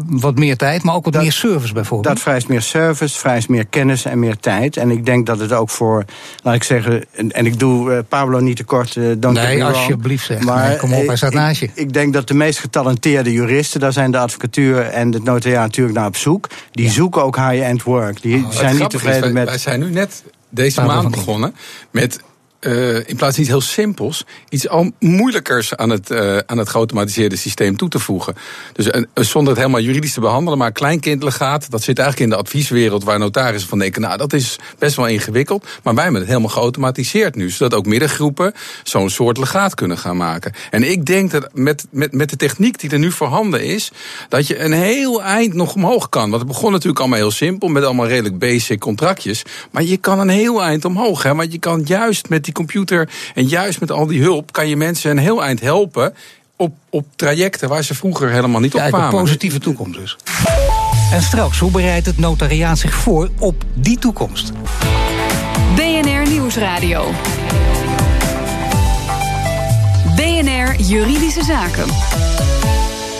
wat 0.06 0.38
meer 0.38 0.56
tijd, 0.56 0.82
maar 0.82 0.94
ook 0.94 1.04
wat 1.04 1.12
dat, 1.12 1.22
meer 1.22 1.32
service 1.32 1.72
bijvoorbeeld. 1.72 2.14
Dat 2.14 2.22
vereist 2.22 2.48
meer 2.48 2.62
service, 2.62 3.18
vereist 3.18 3.48
meer 3.48 3.66
kennis 3.66 3.82
kennis 3.84 4.04
en 4.04 4.18
meer 4.18 4.38
tijd. 4.38 4.76
En 4.76 4.90
ik 4.90 5.06
denk 5.06 5.26
dat 5.26 5.38
het 5.38 5.52
ook 5.52 5.70
voor, 5.70 6.04
laat 6.42 6.54
ik 6.54 6.62
zeggen, 6.62 7.04
en, 7.10 7.32
en 7.32 7.46
ik 7.46 7.58
doe 7.58 7.92
uh, 7.92 7.98
Pablo 8.08 8.40
niet 8.40 8.56
tekort. 8.56 8.94
Uh, 8.94 9.14
don't 9.18 9.34
nee, 9.34 9.64
alsjeblieft 9.64 10.24
zeg. 10.24 10.40
Maar 10.40 10.68
nee, 10.68 10.76
kom 10.76 10.92
op, 10.92 11.06
hij 11.06 11.16
staat 11.16 11.32
naast 11.32 11.60
je. 11.60 11.66
Ik, 11.66 11.72
ik, 11.74 11.92
denk 11.92 12.12
dat 12.12 12.28
de 12.28 12.34
meest 12.34 12.58
getalenteerde 12.58 13.32
juristen, 13.32 13.80
daar 13.80 13.92
zijn 13.92 14.10
de 14.10 14.18
advocatuur 14.18 14.80
en 14.80 15.12
het 15.12 15.24
notariaat 15.24 15.66
natuurlijk 15.66 15.96
naar 15.96 16.06
op 16.06 16.16
zoek. 16.16 16.48
Die 16.70 16.84
ja. 16.84 16.92
zoeken 16.92 17.22
ook 17.22 17.36
high-end 17.36 17.82
work. 17.82 18.22
Die 18.22 18.44
oh, 18.44 18.50
zijn 18.50 18.76
niet 18.76 18.90
tevreden 18.90 19.20
wij, 19.20 19.32
met. 19.32 19.48
Wij 19.48 19.58
zijn 19.58 19.80
nu 19.80 19.90
net 19.90 20.22
deze 20.48 20.80
Pablo 20.80 20.94
maand 20.94 21.10
begonnen 21.10 21.54
met 21.90 22.20
uh, 22.66 22.96
in 23.08 23.16
plaats 23.16 23.34
van 23.34 23.44
iets 23.44 23.52
heel 23.52 23.60
simpels, 23.60 24.24
iets 24.48 24.68
al 24.68 24.92
moeilijkers 24.98 25.76
aan 25.76 25.90
het, 25.90 26.10
uh, 26.10 26.38
aan 26.46 26.58
het 26.58 26.68
geautomatiseerde 26.68 27.36
systeem 27.36 27.76
toe 27.76 27.88
te 27.88 27.98
voegen. 27.98 28.34
Dus 28.72 28.86
uh, 28.86 29.02
zonder 29.14 29.52
het 29.52 29.62
helemaal 29.62 29.80
juridisch 29.80 30.12
te 30.12 30.20
behandelen, 30.20 30.58
maar 30.58 30.72
kleinkindlegaat, 30.72 31.70
dat 31.70 31.82
zit 31.82 31.98
eigenlijk 31.98 32.30
in 32.30 32.36
de 32.36 32.42
advieswereld 32.42 33.04
waar 33.04 33.18
notarissen 33.18 33.68
van 33.68 33.78
denken, 33.78 34.00
nou 34.02 34.16
dat 34.16 34.32
is 34.32 34.58
best 34.78 34.96
wel 34.96 35.06
ingewikkeld, 35.06 35.66
maar 35.82 35.94
wij 35.94 36.02
hebben 36.02 36.20
het 36.20 36.30
helemaal 36.30 36.50
geautomatiseerd 36.50 37.34
nu, 37.34 37.50
zodat 37.50 37.78
ook 37.78 37.86
middengroepen 37.86 38.52
zo'n 38.82 39.10
soort 39.10 39.38
legaat 39.38 39.74
kunnen 39.74 39.98
gaan 39.98 40.16
maken. 40.16 40.52
En 40.70 40.90
ik 40.90 41.06
denk 41.06 41.30
dat 41.30 41.48
met, 41.52 41.86
met, 41.90 42.12
met 42.12 42.30
de 42.30 42.36
techniek 42.36 42.80
die 42.80 42.90
er 42.90 42.98
nu 42.98 43.12
voorhanden 43.12 43.64
is, 43.64 43.90
dat 44.28 44.46
je 44.46 44.58
een 44.58 44.72
heel 44.72 45.22
eind 45.22 45.54
nog 45.54 45.74
omhoog 45.74 46.08
kan. 46.08 46.30
Want 46.30 46.42
het 46.42 46.52
begon 46.52 46.72
natuurlijk 46.72 47.00
allemaal 47.00 47.18
heel 47.18 47.30
simpel, 47.30 47.68
met 47.68 47.84
allemaal 47.84 48.06
redelijk 48.06 48.38
basic 48.38 48.80
contractjes, 48.80 49.42
maar 49.70 49.82
je 49.82 49.96
kan 49.96 50.18
een 50.18 50.28
heel 50.28 50.62
eind 50.62 50.84
omhoog, 50.84 51.22
hè, 51.22 51.34
want 51.34 51.52
je 51.52 51.58
kan 51.58 51.82
juist 51.84 52.28
met 52.28 52.44
die 52.44 52.52
computer 52.54 53.08
en 53.34 53.46
juist 53.46 53.80
met 53.80 53.90
al 53.90 54.06
die 54.06 54.22
hulp 54.22 54.52
kan 54.52 54.68
je 54.68 54.76
mensen 54.76 55.10
een 55.10 55.18
heel 55.18 55.44
eind 55.44 55.60
helpen 55.60 56.14
op, 56.56 56.74
op 56.90 57.06
trajecten 57.16 57.68
waar 57.68 57.84
ze 57.84 57.94
vroeger 57.94 58.30
helemaal 58.30 58.60
niet 58.60 58.74
op 58.74 58.80
kwamen. 58.80 59.18
Een 59.18 59.24
positieve 59.24 59.58
toekomst 59.58 59.98
dus. 59.98 60.16
En 61.12 61.22
straks, 61.22 61.58
hoe 61.58 61.70
bereidt 61.70 62.06
het 62.06 62.18
notariaat 62.18 62.78
zich 62.78 62.94
voor 62.94 63.30
op 63.38 63.64
die 63.74 63.98
toekomst? 63.98 64.52
BNR 65.74 66.28
Nieuwsradio. 66.28 67.10
BNR 70.16 70.80
Juridische 70.80 71.44
Zaken. 71.44 72.23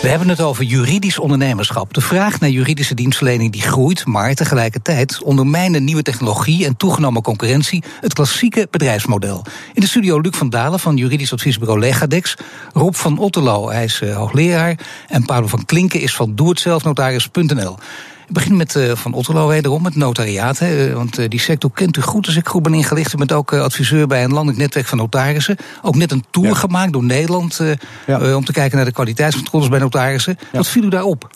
We 0.05 0.11
hebben 0.11 0.29
het 0.29 0.41
over 0.41 0.63
juridisch 0.63 1.19
ondernemerschap. 1.19 1.93
De 1.93 2.01
vraag 2.01 2.39
naar 2.39 2.49
juridische 2.49 2.93
dienstverlening 2.93 3.51
die 3.51 3.61
groeit, 3.61 4.05
maar 4.05 4.33
tegelijkertijd 4.33 5.23
ondermijnen 5.23 5.83
nieuwe 5.83 6.01
technologie 6.01 6.65
en 6.65 6.77
toegenomen 6.77 7.21
concurrentie 7.21 7.83
het 8.01 8.13
klassieke 8.13 8.67
bedrijfsmodel. 8.71 9.45
In 9.73 9.81
de 9.81 9.87
studio 9.87 10.19
Luc 10.19 10.35
van 10.35 10.49
Dalen 10.49 10.79
van 10.79 10.97
juridisch 10.97 11.33
adviesbureau 11.33 11.79
Legadex, 11.79 12.37
Rob 12.73 12.93
van 12.93 13.17
Otterlo, 13.17 13.69
hij 13.69 13.83
is 13.83 14.01
uh, 14.01 14.15
hoogleraar, 14.15 14.79
en 15.07 15.25
Paolo 15.25 15.47
van 15.47 15.65
Klinken 15.65 16.01
is 16.01 16.15
van 16.15 16.35
doehetzelfnotaris.nl. 16.35 17.77
Ik 18.27 18.33
begin 18.33 18.57
met 18.57 18.75
uh, 18.75 18.95
Van 18.95 19.13
Otterlo 19.13 19.47
wederom, 19.47 19.85
het 19.85 19.95
notariaat. 19.95 20.59
Hè, 20.59 20.93
want 20.93 21.19
uh, 21.19 21.29
die 21.29 21.39
sector 21.39 21.71
kent 21.71 21.97
u 21.97 22.01
goed 22.01 22.25
als 22.25 22.35
ik 22.35 22.47
goed 22.47 22.63
ben 22.63 22.73
ingelicht. 22.73 23.13
U 23.13 23.17
bent 23.17 23.31
ook 23.31 23.51
uh, 23.51 23.61
adviseur 23.61 24.07
bij 24.07 24.23
een 24.23 24.31
landelijk 24.31 24.57
netwerk 24.57 24.85
van 24.85 24.97
notarissen. 24.97 25.57
Ook 25.81 25.95
net 25.95 26.11
een 26.11 26.23
tour 26.31 26.47
ja. 26.47 26.53
gemaakt 26.53 26.93
door 26.93 27.03
Nederland 27.03 27.61
ja. 28.05 28.35
om 28.35 28.45
te 28.45 28.51
kijken 28.51 28.75
naar 28.75 28.85
de 28.85 28.91
kwaliteitscontroles 28.91 29.67
bij 29.67 29.79
notarissen. 29.79 30.37
Ja. 30.39 30.57
Wat 30.57 30.67
viel 30.67 30.83
u 30.83 30.89
daarop? 30.89 31.29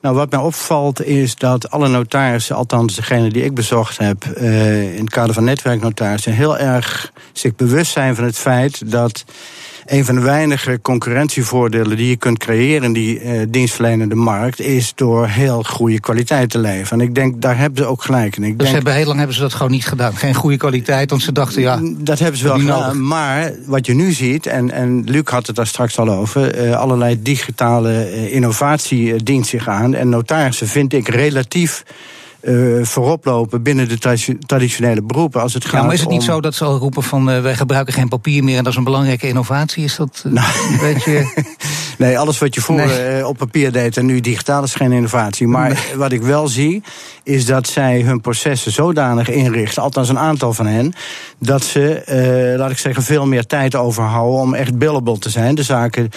Nou, 0.00 0.14
wat 0.14 0.30
mij 0.30 0.40
opvalt 0.40 1.04
is 1.04 1.34
dat 1.36 1.70
alle 1.70 1.88
notarissen, 1.88 2.56
althans 2.56 2.94
degene 2.94 3.30
die 3.30 3.44
ik 3.44 3.54
bezocht 3.54 3.98
heb 3.98 4.24
in 4.24 5.00
het 5.00 5.10
kader 5.10 5.34
van 5.34 5.44
netwerknotarissen, 5.44 6.32
heel 6.32 6.58
erg 6.58 7.12
zich 7.32 7.54
bewust 7.56 7.92
zijn 7.92 8.14
van 8.14 8.24
het 8.24 8.38
feit 8.38 8.90
dat 8.90 9.24
een 9.86 10.04
van 10.04 10.14
de 10.14 10.20
weinige 10.20 10.78
concurrentievoordelen 10.82 11.96
die 11.96 12.08
je 12.08 12.16
kunt 12.16 12.38
creëren 12.38 12.82
in 12.82 12.92
die 12.92 13.22
uh, 13.22 13.40
dienstverlenende 13.48 14.14
markt, 14.14 14.60
is 14.60 14.92
door 14.94 15.26
heel 15.26 15.62
goede 15.62 16.00
kwaliteit 16.00 16.50
te 16.50 16.58
leveren. 16.58 17.00
En 17.00 17.06
ik 17.06 17.14
denk, 17.14 17.42
daar 17.42 17.58
hebben 17.58 17.78
ze 17.78 17.88
ook 17.88 18.02
gelijk 18.02 18.36
in. 18.36 18.44
Ik 18.44 18.48
dus 18.50 18.62
denk, 18.62 18.74
hebben, 18.74 18.94
heel 18.94 19.06
lang 19.06 19.18
hebben 19.18 19.36
ze 19.36 19.42
dat 19.42 19.54
gewoon 19.54 19.72
niet 19.72 19.86
gedaan. 19.86 20.16
Geen 20.16 20.34
goede 20.34 20.56
kwaliteit, 20.56 21.10
want 21.10 21.22
ze 21.22 21.32
dachten 21.32 21.62
ja. 21.62 21.80
Dat 21.82 22.18
hebben 22.18 22.38
ze 22.38 22.44
wel 22.44 22.58
gedaan. 22.58 22.80
Nodig. 22.80 22.94
Maar 22.94 23.52
wat 23.66 23.86
je 23.86 23.94
nu 23.94 24.12
ziet, 24.12 24.46
en, 24.46 24.70
en 24.70 25.04
Luc 25.04 25.24
had 25.24 25.46
het 25.46 25.56
daar 25.56 25.66
straks 25.66 25.98
al 25.98 26.08
over, 26.08 26.66
uh, 26.66 26.76
allerlei 26.76 27.22
digitale 27.22 27.90
uh, 27.90 28.34
innovatie 28.34 29.22
dient 29.22 29.46
zich 29.46 29.68
aan. 29.68 29.94
En 29.94 30.08
notarissen 30.08 30.68
vind 30.68 30.92
ik 30.92 31.08
relatief 31.08 31.84
uh, 32.42 32.84
voorop 32.84 33.24
lopen 33.24 33.62
binnen 33.62 33.88
de 33.88 33.98
traditionele 34.46 35.02
beroepen. 35.02 35.40
Als 35.40 35.54
het 35.54 35.64
gaat 35.64 35.72
ja, 35.72 35.82
maar 35.82 35.94
is 35.94 36.00
het 36.00 36.08
niet 36.08 36.18
om... 36.18 36.24
zo 36.24 36.40
dat 36.40 36.54
ze 36.54 36.64
al 36.64 36.78
roepen 36.78 37.02
van 37.02 37.30
uh, 37.30 37.40
wij 37.40 37.54
gebruiken 37.54 37.94
geen 37.94 38.08
papier 38.08 38.44
meer 38.44 38.56
en 38.56 38.62
dat 38.62 38.72
is 38.72 38.78
een 38.78 38.84
belangrijke 38.84 39.28
innovatie? 39.28 39.84
Is 39.84 39.96
dat 39.96 40.22
uh, 40.26 40.32
nou, 40.32 40.72
een 40.72 40.78
beetje. 40.80 41.26
nee, 41.98 42.18
alles 42.18 42.38
wat 42.38 42.54
je 42.54 42.60
vroeger 42.60 42.86
nee. 42.86 43.26
op 43.26 43.36
papier 43.36 43.72
deed 43.72 43.96
en 43.96 44.06
nu 44.06 44.20
digitaal 44.20 44.62
is 44.62 44.74
geen 44.74 44.92
innovatie. 44.92 45.46
Maar 45.46 45.68
nee. 45.68 45.96
wat 45.96 46.12
ik 46.12 46.22
wel 46.22 46.48
zie, 46.48 46.82
is 47.22 47.46
dat 47.46 47.66
zij 47.66 48.00
hun 48.00 48.20
processen 48.20 48.72
zodanig 48.72 49.28
inrichten, 49.28 49.82
althans 49.82 50.08
een 50.08 50.18
aantal 50.18 50.52
van 50.52 50.66
hen, 50.66 50.92
dat 51.38 51.64
ze, 51.64 52.54
laat 52.58 52.70
ik 52.70 52.78
zeggen, 52.78 53.02
veel 53.02 53.26
meer 53.26 53.46
tijd 53.46 53.74
overhouden 53.74 54.40
om 54.40 54.54
echt 54.54 54.78
billable 54.78 55.18
te 55.18 55.30
zijn, 55.30 55.54
de 55.54 55.62
zaken 55.62 56.10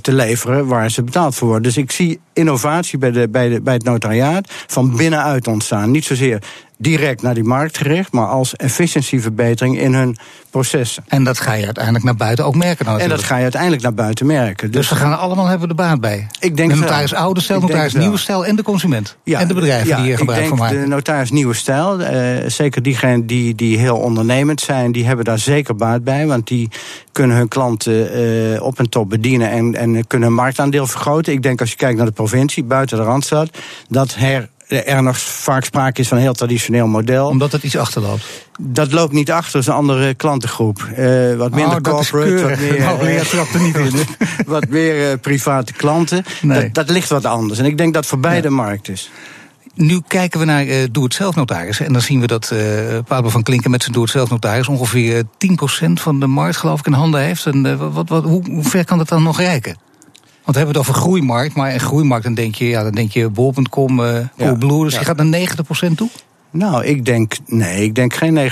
te 0.00 0.12
leveren 0.12 0.66
waar 0.66 0.90
ze 0.90 1.02
betaald 1.02 1.34
voor 1.34 1.48
worden. 1.48 1.62
Dus 1.62 1.76
ik 1.76 1.92
zie 1.92 2.20
innovatie 2.32 2.98
bij, 2.98 3.10
de, 3.10 3.28
bij, 3.28 3.48
de, 3.48 3.60
bij 3.60 3.74
het 3.74 3.84
notariaat 3.84 4.50
van 4.66 4.96
binnenuit 4.96 5.46
ontstaan. 5.46 5.90
Niet 5.90 6.04
zozeer 6.04 6.42
direct 6.82 7.22
naar 7.22 7.34
die 7.34 7.44
markt 7.44 7.78
gericht, 7.78 8.12
maar 8.12 8.26
als 8.26 8.56
efficiëntieverbetering 8.56 9.78
in 9.80 9.94
hun 9.94 10.16
processen. 10.50 11.04
En 11.08 11.24
dat 11.24 11.40
ga 11.40 11.52
je 11.52 11.64
uiteindelijk 11.64 12.04
naar 12.04 12.16
buiten 12.16 12.44
ook 12.44 12.54
merken. 12.54 12.86
En 12.98 13.08
dat 13.08 13.22
ga 13.22 13.36
je 13.36 13.42
uiteindelijk 13.42 13.82
naar 13.82 13.94
buiten 13.94 14.26
merken. 14.26 14.70
Dus, 14.70 14.80
dus 14.80 14.98
we 14.98 15.04
gaan 15.04 15.18
allemaal 15.18 15.46
hebben 15.46 15.68
de 15.68 15.74
baat 15.74 16.00
bij. 16.00 16.26
Ik 16.40 16.56
denk 16.56 16.70
de 16.70 16.76
notaris 16.76 17.14
oude 17.14 17.40
stijl, 17.40 17.60
notaris 17.60 17.94
nieuwe 17.94 18.18
stijl 18.18 18.46
en 18.46 18.56
de 18.56 18.62
consument. 18.62 19.16
Ja, 19.24 19.40
en 19.40 19.48
de 19.48 19.54
bedrijven 19.54 19.88
ja, 19.88 19.96
die 19.96 20.04
hier 20.04 20.18
gebruik 20.18 20.46
van 20.46 20.58
maken. 20.58 20.80
De 20.80 20.86
notaris 20.86 21.30
nieuwe 21.30 21.54
stijl, 21.54 22.00
uh, 22.00 22.08
zeker 22.46 22.82
diegenen 22.82 23.26
die, 23.26 23.54
die 23.54 23.78
heel 23.78 23.96
ondernemend 23.96 24.60
zijn, 24.60 24.92
die 24.92 25.06
hebben 25.06 25.24
daar 25.24 25.38
zeker 25.38 25.76
baat 25.76 26.04
bij. 26.04 26.26
Want 26.26 26.46
die 26.46 26.68
kunnen 27.12 27.36
hun 27.36 27.48
klanten 27.48 28.20
uh, 28.52 28.62
op 28.62 28.78
en 28.78 28.88
top 28.88 29.08
bedienen 29.08 29.50
en, 29.50 29.74
en 29.76 30.06
kunnen 30.06 30.28
hun 30.28 30.36
marktaandeel 30.36 30.86
vergroten. 30.86 31.32
Ik 31.32 31.42
denk 31.42 31.60
als 31.60 31.70
je 31.70 31.76
kijkt 31.76 31.96
naar 31.96 32.06
de 32.06 32.12
provincie, 32.12 32.64
buiten 32.64 32.96
de 32.96 33.04
Randstad, 33.04 33.50
dat 33.88 34.14
her 34.14 34.48
er 34.72 35.02
nog 35.02 35.18
vaak 35.18 35.64
sprake 35.64 36.00
is 36.00 36.08
van 36.08 36.16
een 36.16 36.22
heel 36.22 36.32
traditioneel 36.32 36.86
model. 36.86 37.28
Omdat 37.28 37.52
het 37.52 37.62
iets 37.62 37.76
achterloopt? 37.76 38.24
Dat 38.60 38.92
loopt 38.92 39.12
niet 39.12 39.30
achter, 39.30 39.52
dat 39.52 39.62
is 39.62 39.66
een 39.66 39.74
andere 39.74 40.14
klantengroep. 40.14 40.88
Uh, 40.98 41.34
wat 41.34 41.54
minder 41.54 41.76
oh, 41.76 41.82
corporate, 41.82 42.48
wat 42.48 42.58
meer, 42.58 42.78
nou, 42.78 43.06
er 43.54 43.60
niet 43.60 43.76
in. 43.76 43.92
wat 44.46 44.68
meer 44.68 45.10
uh, 45.10 45.18
private 45.20 45.72
klanten. 45.72 46.24
Nee. 46.42 46.62
Dat, 46.62 46.74
dat, 46.74 46.90
ligt 46.90 47.08
wat 47.08 47.24
anders. 47.24 47.58
En 47.58 47.64
ik 47.64 47.78
denk 47.78 47.94
dat 47.94 48.06
voor 48.06 48.18
beide 48.18 48.48
ja. 48.48 48.54
markt 48.54 48.88
is. 48.88 49.10
Nu 49.74 50.00
kijken 50.06 50.40
we 50.40 50.46
naar 50.46 50.64
uh, 50.64 50.76
doe-het-zelf-notarissen. 50.90 51.86
En 51.86 51.92
dan 51.92 52.02
zien 52.02 52.20
we 52.20 52.26
dat 52.26 52.50
uh, 52.52 52.60
Pablo 53.06 53.28
van 53.30 53.42
Klinken 53.42 53.70
met 53.70 53.80
zijn 53.82 53.94
doe-het-zelf-notaris... 53.94 54.68
ongeveer 54.68 55.24
10% 55.24 55.26
van 55.92 56.20
de 56.20 56.26
markt, 56.26 56.56
geloof 56.56 56.78
ik, 56.78 56.86
in 56.86 56.92
handen 56.92 57.20
heeft. 57.20 57.46
En 57.46 57.66
uh, 57.66 57.92
wat, 57.92 58.08
wat, 58.08 58.24
hoe, 58.24 58.42
hoe 58.50 58.64
ver 58.64 58.84
kan 58.84 58.98
dat 58.98 59.08
dan 59.08 59.22
nog 59.22 59.38
reiken? 59.38 59.76
Want 60.52 60.64
we 60.64 60.70
hebben 60.70 60.82
het 60.82 60.98
over 60.98 61.08
groeimarkt, 61.08 61.54
maar 61.54 61.72
in 61.72 61.80
groeimarkt 61.80 62.24
dan 62.24 62.34
denk 62.34 62.54
je, 62.54 62.68
ja, 62.68 62.82
dan 62.82 62.92
denk 62.92 63.10
je 63.10 63.28
bol.com, 63.28 64.00
uh, 64.00 64.18
Coolblue, 64.38 64.78
ja, 64.78 64.84
dus 64.84 64.92
ja. 64.92 64.98
je 64.98 65.04
gaat 65.04 65.16
naar 65.16 65.56
90% 65.90 65.94
toe? 65.94 66.08
Nou, 66.50 66.84
ik 66.84 67.04
denk, 67.04 67.34
nee, 67.46 67.82
ik 67.84 67.94
denk 67.94 68.14
geen 68.14 68.50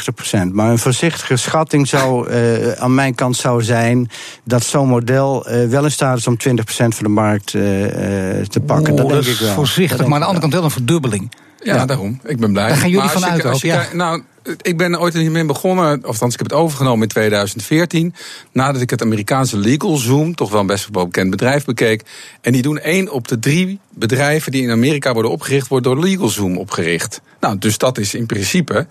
90%. 0.50 0.52
Maar 0.52 0.70
een 0.70 0.78
voorzichtige 0.78 1.36
schatting 1.36 1.88
zou 1.88 2.30
uh, 2.30 2.72
aan 2.82 2.94
mijn 2.94 3.14
kant 3.14 3.36
zou 3.36 3.62
zijn 3.62 4.10
dat 4.44 4.64
zo'n 4.64 4.88
model 4.88 5.50
uh, 5.50 5.68
wel 5.68 5.84
in 5.84 5.90
staat 5.90 6.18
is 6.18 6.26
om 6.26 6.36
20% 6.48 6.62
van 6.66 6.90
de 6.98 7.08
markt 7.08 7.52
uh, 7.52 7.62
te 7.62 8.60
pakken. 8.66 8.96
Dat 8.96 9.08
denk 9.08 9.24
dat 9.24 9.26
ik 9.26 9.38
wel. 9.38 9.54
Voorzichtig, 9.54 10.06
maar 10.06 10.14
aan 10.14 10.20
de 10.20 10.26
andere 10.26 10.40
kant 10.40 10.52
wel 10.52 10.64
een 10.64 10.70
verdubbeling. 10.70 11.32
Ja, 11.62 11.74
ja, 11.74 11.86
daarom. 11.86 12.20
Ik 12.24 12.38
ben 12.38 12.52
blij. 12.52 12.68
Daar 12.68 12.76
gaan 12.76 12.90
jullie 12.90 13.04
maar 13.04 13.20
vanuit 13.20 13.44
ook, 13.46 13.60
ja. 13.60 13.86
Nou, 13.92 14.22
ik 14.62 14.76
ben 14.76 15.00
ooit 15.00 15.14
hiermee 15.14 15.44
begonnen, 15.44 16.06
of 16.06 16.14
ik 16.14 16.30
heb 16.30 16.40
het 16.40 16.52
overgenomen 16.52 17.02
in 17.02 17.08
2014. 17.08 18.14
Nadat 18.52 18.80
ik 18.80 18.90
het 18.90 19.02
Amerikaanse 19.02 19.56
Legal 19.56 19.96
Zoom, 19.96 20.34
toch 20.34 20.50
wel 20.50 20.60
een 20.60 20.66
best 20.66 20.88
wel 20.92 21.04
bekend 21.04 21.30
bedrijf, 21.30 21.64
bekeek. 21.64 22.02
En 22.40 22.52
die 22.52 22.62
doen 22.62 22.78
één 22.78 23.12
op 23.12 23.28
de 23.28 23.38
drie 23.38 23.78
bedrijven 23.90 24.52
die 24.52 24.62
in 24.62 24.70
Amerika 24.70 25.12
worden 25.12 25.30
opgericht, 25.30 25.68
wordt 25.68 25.84
door 25.84 25.98
Legal 25.98 26.28
Zoom 26.28 26.58
opgericht. 26.58 27.20
Nou, 27.40 27.58
dus 27.58 27.78
dat 27.78 27.98
is 27.98 28.14
in 28.14 28.26
principe 28.26 28.86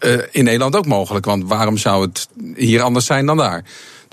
uh, 0.00 0.18
in 0.30 0.44
Nederland 0.44 0.76
ook 0.76 0.86
mogelijk. 0.86 1.24
Want 1.24 1.44
waarom 1.46 1.76
zou 1.76 2.02
het 2.02 2.28
hier 2.54 2.82
anders 2.82 3.06
zijn 3.06 3.26
dan 3.26 3.36
daar? 3.36 3.64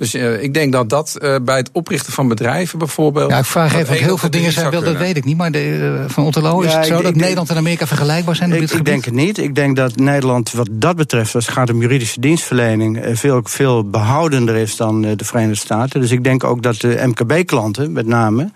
Dus 0.02 0.16
uh, 0.16 0.44
ik 0.44 0.54
denk 0.54 0.72
dat 0.72 0.90
dat 0.90 1.18
uh, 1.20 1.36
bij 1.42 1.58
het 1.58 1.70
oprichten 1.74 2.14
van 2.14 2.28
bedrijven 2.28 2.80
bijvoorbeeld. 2.80 3.32
Ja, 3.32 3.38
ik 3.38 3.46
vraag 3.46 3.76
even, 3.76 3.96
heel 3.96 4.18
veel 4.18 4.30
dingen 4.30 4.52
zijn 4.52 4.72
wel, 4.72 4.84
dat 4.84 4.98
weet 4.98 5.18
ik 5.18 5.26
niet. 5.26 5.38
Maar 5.38 5.52
de, 5.52 5.98
uh, 6.02 6.10
van 6.10 6.26
Otterlo, 6.26 6.62
is 6.62 6.74
het 6.74 6.86
zo 6.86 6.98
ik, 6.98 7.04
dat 7.04 7.12
ik, 7.12 7.18
Nederland 7.18 7.50
en 7.50 7.58
Amerika 7.58 7.88
vergelijkbaar 7.88 8.36
zijn? 8.36 8.54
Ik, 8.54 8.72
ik 8.72 8.86
denk 8.86 9.06
het 9.06 9.14
niet. 9.14 9.38
Ik 9.38 9.56
denk 9.56 9.76
dat 9.76 9.96
Nederland 9.96 10.52
wat 10.52 10.70
dat 10.72 10.96
betreft, 10.96 11.36
als 11.36 11.46
het 11.46 11.56
gaat 11.56 11.70
om 11.70 11.82
juridische 11.82 12.20
dienstverlening, 12.20 13.00
veel, 13.12 13.42
veel 13.44 13.90
behoudender 13.90 14.56
is 14.56 14.76
dan 14.76 15.02
de 15.02 15.26
Verenigde 15.26 15.56
Staten. 15.56 16.02
Dus 16.02 16.12
ik 16.12 16.24
denk 16.24 16.44
ook 16.44 16.64
dat 16.64 16.80
de 16.80 17.04
MKB-klanten, 17.06 17.92
met 17.92 18.06
name. 18.06 18.52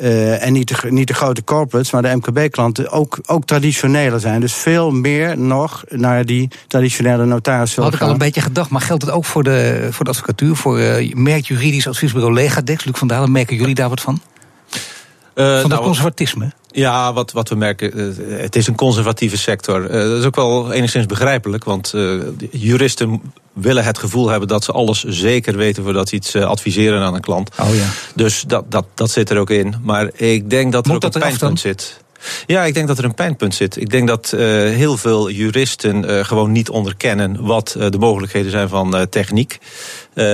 Uh, 0.00 0.44
en 0.44 0.52
niet 0.52 0.68
de, 0.68 0.90
niet 0.90 1.06
de 1.06 1.14
grote 1.14 1.44
corporates, 1.44 1.90
maar 1.90 2.02
de 2.02 2.14
MKB-klanten 2.14 2.90
ook, 2.90 3.18
ook 3.26 3.44
traditioneler 3.44 4.20
zijn. 4.20 4.40
Dus 4.40 4.52
veel 4.52 4.90
meer 4.90 5.38
nog 5.38 5.84
naar 5.88 6.26
die 6.26 6.48
traditionele 6.66 7.24
notaris 7.24 7.76
Had 7.76 7.94
ik 7.94 8.00
al 8.00 8.10
een 8.10 8.18
beetje 8.18 8.40
gedacht, 8.40 8.70
maar 8.70 8.80
geldt 8.80 9.02
het 9.02 9.12
ook 9.12 9.24
voor 9.24 9.42
de, 9.42 9.88
voor 9.90 10.04
de 10.04 10.10
advocatuur? 10.10 10.56
Voor 10.56 10.80
uh, 10.80 11.14
merk 11.14 11.44
juridisch 11.44 11.88
adviesbureau 11.88 12.34
Legadex, 12.34 12.84
Luc 12.84 12.98
van 12.98 13.08
Dalen, 13.08 13.32
merken 13.32 13.56
jullie 13.56 13.74
daar 13.74 13.88
wat 13.88 14.00
van? 14.00 14.20
Uh, 15.38 15.44
van 15.44 15.60
dat 15.60 15.70
nou, 15.70 15.82
conservatisme? 15.82 16.52
Ja, 16.70 17.12
wat, 17.12 17.32
wat 17.32 17.48
we 17.48 17.54
merken, 17.54 18.16
het 18.28 18.56
is 18.56 18.66
een 18.66 18.74
conservatieve 18.74 19.36
sector. 19.36 19.82
Uh, 19.82 19.90
dat 19.90 20.18
is 20.18 20.24
ook 20.24 20.36
wel 20.36 20.72
enigszins 20.72 21.06
begrijpelijk, 21.06 21.64
want 21.64 21.94
juristen 22.50 23.22
willen 23.52 23.84
het 23.84 23.98
gevoel 23.98 24.28
hebben 24.28 24.48
dat 24.48 24.64
ze 24.64 24.72
alles 24.72 25.04
zeker 25.04 25.56
weten 25.56 25.82
voordat 25.82 26.08
ze 26.08 26.14
iets 26.14 26.34
adviseren 26.34 27.02
aan 27.02 27.14
een 27.14 27.20
klant. 27.20 27.50
Oh 27.60 27.74
ja. 27.74 27.86
Dus 28.14 28.44
dat, 28.46 28.70
dat, 28.70 28.84
dat 28.94 29.10
zit 29.10 29.30
er 29.30 29.38
ook 29.38 29.50
in. 29.50 29.74
Maar 29.82 30.10
ik 30.14 30.50
denk 30.50 30.72
dat 30.72 30.86
er 30.86 30.94
ook 30.94 31.04
een 31.04 31.10
pijnpunt 31.10 31.60
zit. 31.60 32.00
Ja, 32.46 32.64
ik 32.64 32.74
denk 32.74 32.88
dat 32.88 32.98
er 32.98 33.04
een 33.04 33.14
pijnpunt 33.14 33.54
zit. 33.54 33.76
Ik 33.76 33.90
denk 33.90 34.08
dat 34.08 34.32
uh, 34.34 34.40
heel 34.74 34.96
veel 34.96 35.30
juristen 35.30 36.10
uh, 36.10 36.24
gewoon 36.24 36.52
niet 36.52 36.68
onderkennen 36.68 37.44
wat 37.44 37.74
uh, 37.78 37.90
de 37.90 37.98
mogelijkheden 37.98 38.50
zijn 38.50 38.68
van 38.68 39.06
techniek, 39.10 39.58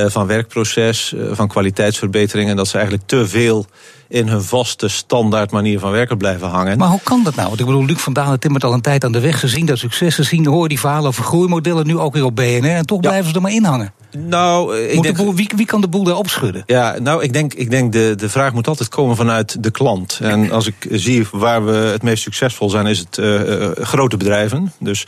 van 0.07 0.27
werkproces, 0.27 1.15
van 1.33 1.49
kwaliteitsverbetering. 1.49 2.51
En 2.51 2.57
dat 2.57 2.69
ze 2.69 2.75
eigenlijk 2.75 3.07
te 3.07 3.29
veel 3.29 3.67
in 4.09 4.29
hun 4.29 4.43
vaste 4.43 4.89
standaard 4.89 5.51
manier 5.51 5.79
van 5.79 5.91
werken 5.91 6.17
blijven 6.17 6.49
hangen. 6.49 6.79
Maar 6.79 6.89
hoe 6.89 7.01
kan 7.03 7.23
dat 7.25 7.35
nou? 7.35 7.49
Want 7.49 7.61
ik 7.61 7.67
bedoel, 7.67 7.85
Luc 7.85 7.99
van 7.99 8.13
Dalen 8.13 8.41
timmert 8.41 8.65
al 8.65 8.73
een 8.73 8.81
tijd 8.81 9.05
aan 9.05 9.13
de 9.13 9.21
weg. 9.21 9.39
Ze 9.39 9.49
zien 9.49 9.67
dat 9.67 9.79
successen, 9.79 10.25
zien, 10.25 10.47
horen 10.47 10.69
die 10.69 10.81
verhalen 10.81 11.09
over 11.09 11.25
groeimodellen 11.25 11.87
nu 11.87 11.99
ook 11.99 12.15
weer 12.15 12.25
op 12.25 12.37
BNR. 12.37 12.65
En 12.65 12.87
toch 12.87 13.01
blijven 13.01 13.29
ze 13.29 13.35
er 13.35 13.43
maar 13.43 13.53
in 13.53 13.65
hangen. 13.65 13.93
Nou, 14.19 14.79
ik 14.79 15.03
denk, 15.03 15.17
boel, 15.17 15.35
wie, 15.35 15.51
wie, 15.57 15.67
kan 15.67 15.81
de 15.81 15.89
boel 15.89 16.05
daar 16.05 16.17
opschudden? 16.17 16.63
Ja, 16.67 16.99
nou, 16.99 17.23
ik 17.23 17.33
denk, 17.33 17.55
ik 17.55 17.71
denk 17.71 17.93
de, 17.93 18.15
de 18.17 18.29
vraag 18.29 18.53
moet 18.53 18.69
altijd 18.69 18.89
komen 18.89 19.17
vanuit 19.17 19.63
de 19.63 19.71
klant. 19.71 20.19
En 20.23 20.51
als 20.51 20.67
ik 20.67 20.87
zie 20.91 21.27
waar 21.33 21.65
we 21.65 21.73
het 21.73 22.03
meest 22.03 22.23
succesvol 22.23 22.71
zijn, 22.71 22.87
is 22.87 22.99
het 22.99 23.17
uh, 23.17 23.71
grote 23.75 24.17
bedrijven. 24.17 24.73
Dus 24.79 25.07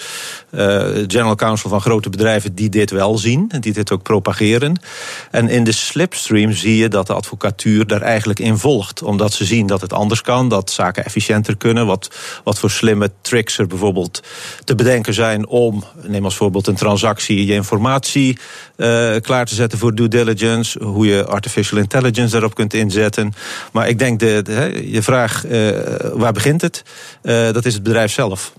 uh, 0.50 0.60
general 1.06 1.34
counsel 1.34 1.70
van 1.70 1.80
grote 1.80 2.10
bedrijven 2.10 2.54
die 2.54 2.68
dit 2.68 2.90
wel 2.90 3.18
zien, 3.18 3.52
die 3.60 3.72
dit 3.72 3.92
ook 3.92 4.02
propageren. 4.02 4.80
En 5.30 5.48
in 5.48 5.64
de 5.64 5.72
slipstream 5.72 6.52
zie 6.52 6.76
je 6.76 6.88
dat 6.88 7.06
de 7.06 7.12
advocatuur 7.12 7.86
daar 7.86 8.02
eigenlijk 8.02 8.38
in 8.38 8.58
volgt. 8.58 8.85
Omdat 9.04 9.32
ze 9.32 9.44
zien 9.44 9.66
dat 9.66 9.80
het 9.80 9.92
anders 9.92 10.20
kan, 10.20 10.48
dat 10.48 10.70
zaken 10.70 11.04
efficiënter 11.04 11.56
kunnen. 11.56 11.86
Wat, 11.86 12.10
wat 12.44 12.58
voor 12.58 12.70
slimme 12.70 13.10
tricks 13.20 13.58
er 13.58 13.66
bijvoorbeeld 13.66 14.22
te 14.64 14.74
bedenken 14.74 15.14
zijn 15.14 15.46
om, 15.46 15.84
neem 16.02 16.24
als 16.24 16.36
voorbeeld 16.36 16.66
een 16.66 16.74
transactie, 16.74 17.46
je 17.46 17.52
informatie 17.52 18.38
uh, 18.76 19.16
klaar 19.20 19.46
te 19.46 19.54
zetten 19.54 19.78
voor 19.78 19.94
due 19.94 20.08
diligence. 20.08 20.84
Hoe 20.84 21.06
je 21.06 21.26
artificial 21.26 21.80
intelligence 21.80 22.32
daarop 22.32 22.54
kunt 22.54 22.74
inzetten. 22.74 23.34
Maar 23.72 23.88
ik 23.88 23.98
denk, 23.98 24.20
de, 24.20 24.82
je 24.90 25.02
vraag, 25.02 25.46
uh, 25.46 25.70
waar 26.12 26.32
begint 26.32 26.62
het? 26.62 26.82
Uh, 27.22 27.52
dat 27.52 27.64
is 27.64 27.74
het 27.74 27.82
bedrijf 27.82 28.12
zelf. 28.12 28.52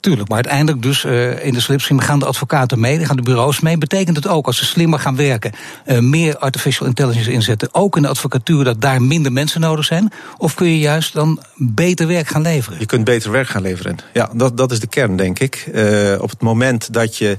Tuurlijk, 0.00 0.28
maar 0.28 0.36
uiteindelijk 0.36 0.82
dus 0.82 1.04
uh, 1.04 1.44
in 1.44 1.52
de 1.52 1.60
slipstream 1.60 2.00
gaan 2.00 2.18
de 2.18 2.24
advocaten 2.24 2.80
mee, 2.80 3.04
gaan 3.04 3.16
de 3.16 3.22
bureaus 3.22 3.60
mee. 3.60 3.78
Betekent 3.78 4.16
het 4.16 4.26
ook 4.26 4.46
als 4.46 4.56
ze 4.56 4.64
slimmer 4.64 4.98
gaan 4.98 5.16
werken, 5.16 5.52
uh, 5.86 5.98
meer 5.98 6.38
artificial 6.38 6.86
intelligence 6.86 7.32
inzetten, 7.32 7.68
ook 7.72 7.96
in 7.96 8.02
de 8.02 8.08
advocatuur, 8.08 8.64
dat 8.64 8.80
daar 8.80 9.02
minder 9.02 9.32
mensen 9.32 9.60
nodig 9.60 9.84
zijn? 9.84 10.12
Of 10.38 10.54
kun 10.54 10.66
je 10.66 10.78
juist 10.78 11.12
dan 11.12 11.42
beter 11.56 12.06
werk 12.06 12.28
gaan 12.28 12.42
leveren? 12.42 12.78
Je 12.78 12.86
kunt 12.86 13.04
beter 13.04 13.30
werk 13.30 13.48
gaan 13.48 13.62
leveren. 13.62 13.96
Ja, 14.12 14.30
dat, 14.34 14.56
dat 14.56 14.72
is 14.72 14.80
de 14.80 14.86
kern, 14.86 15.16
denk 15.16 15.38
ik. 15.38 15.68
Uh, 15.74 16.16
op 16.20 16.30
het 16.30 16.40
moment 16.40 16.92
dat 16.92 17.16
je 17.16 17.36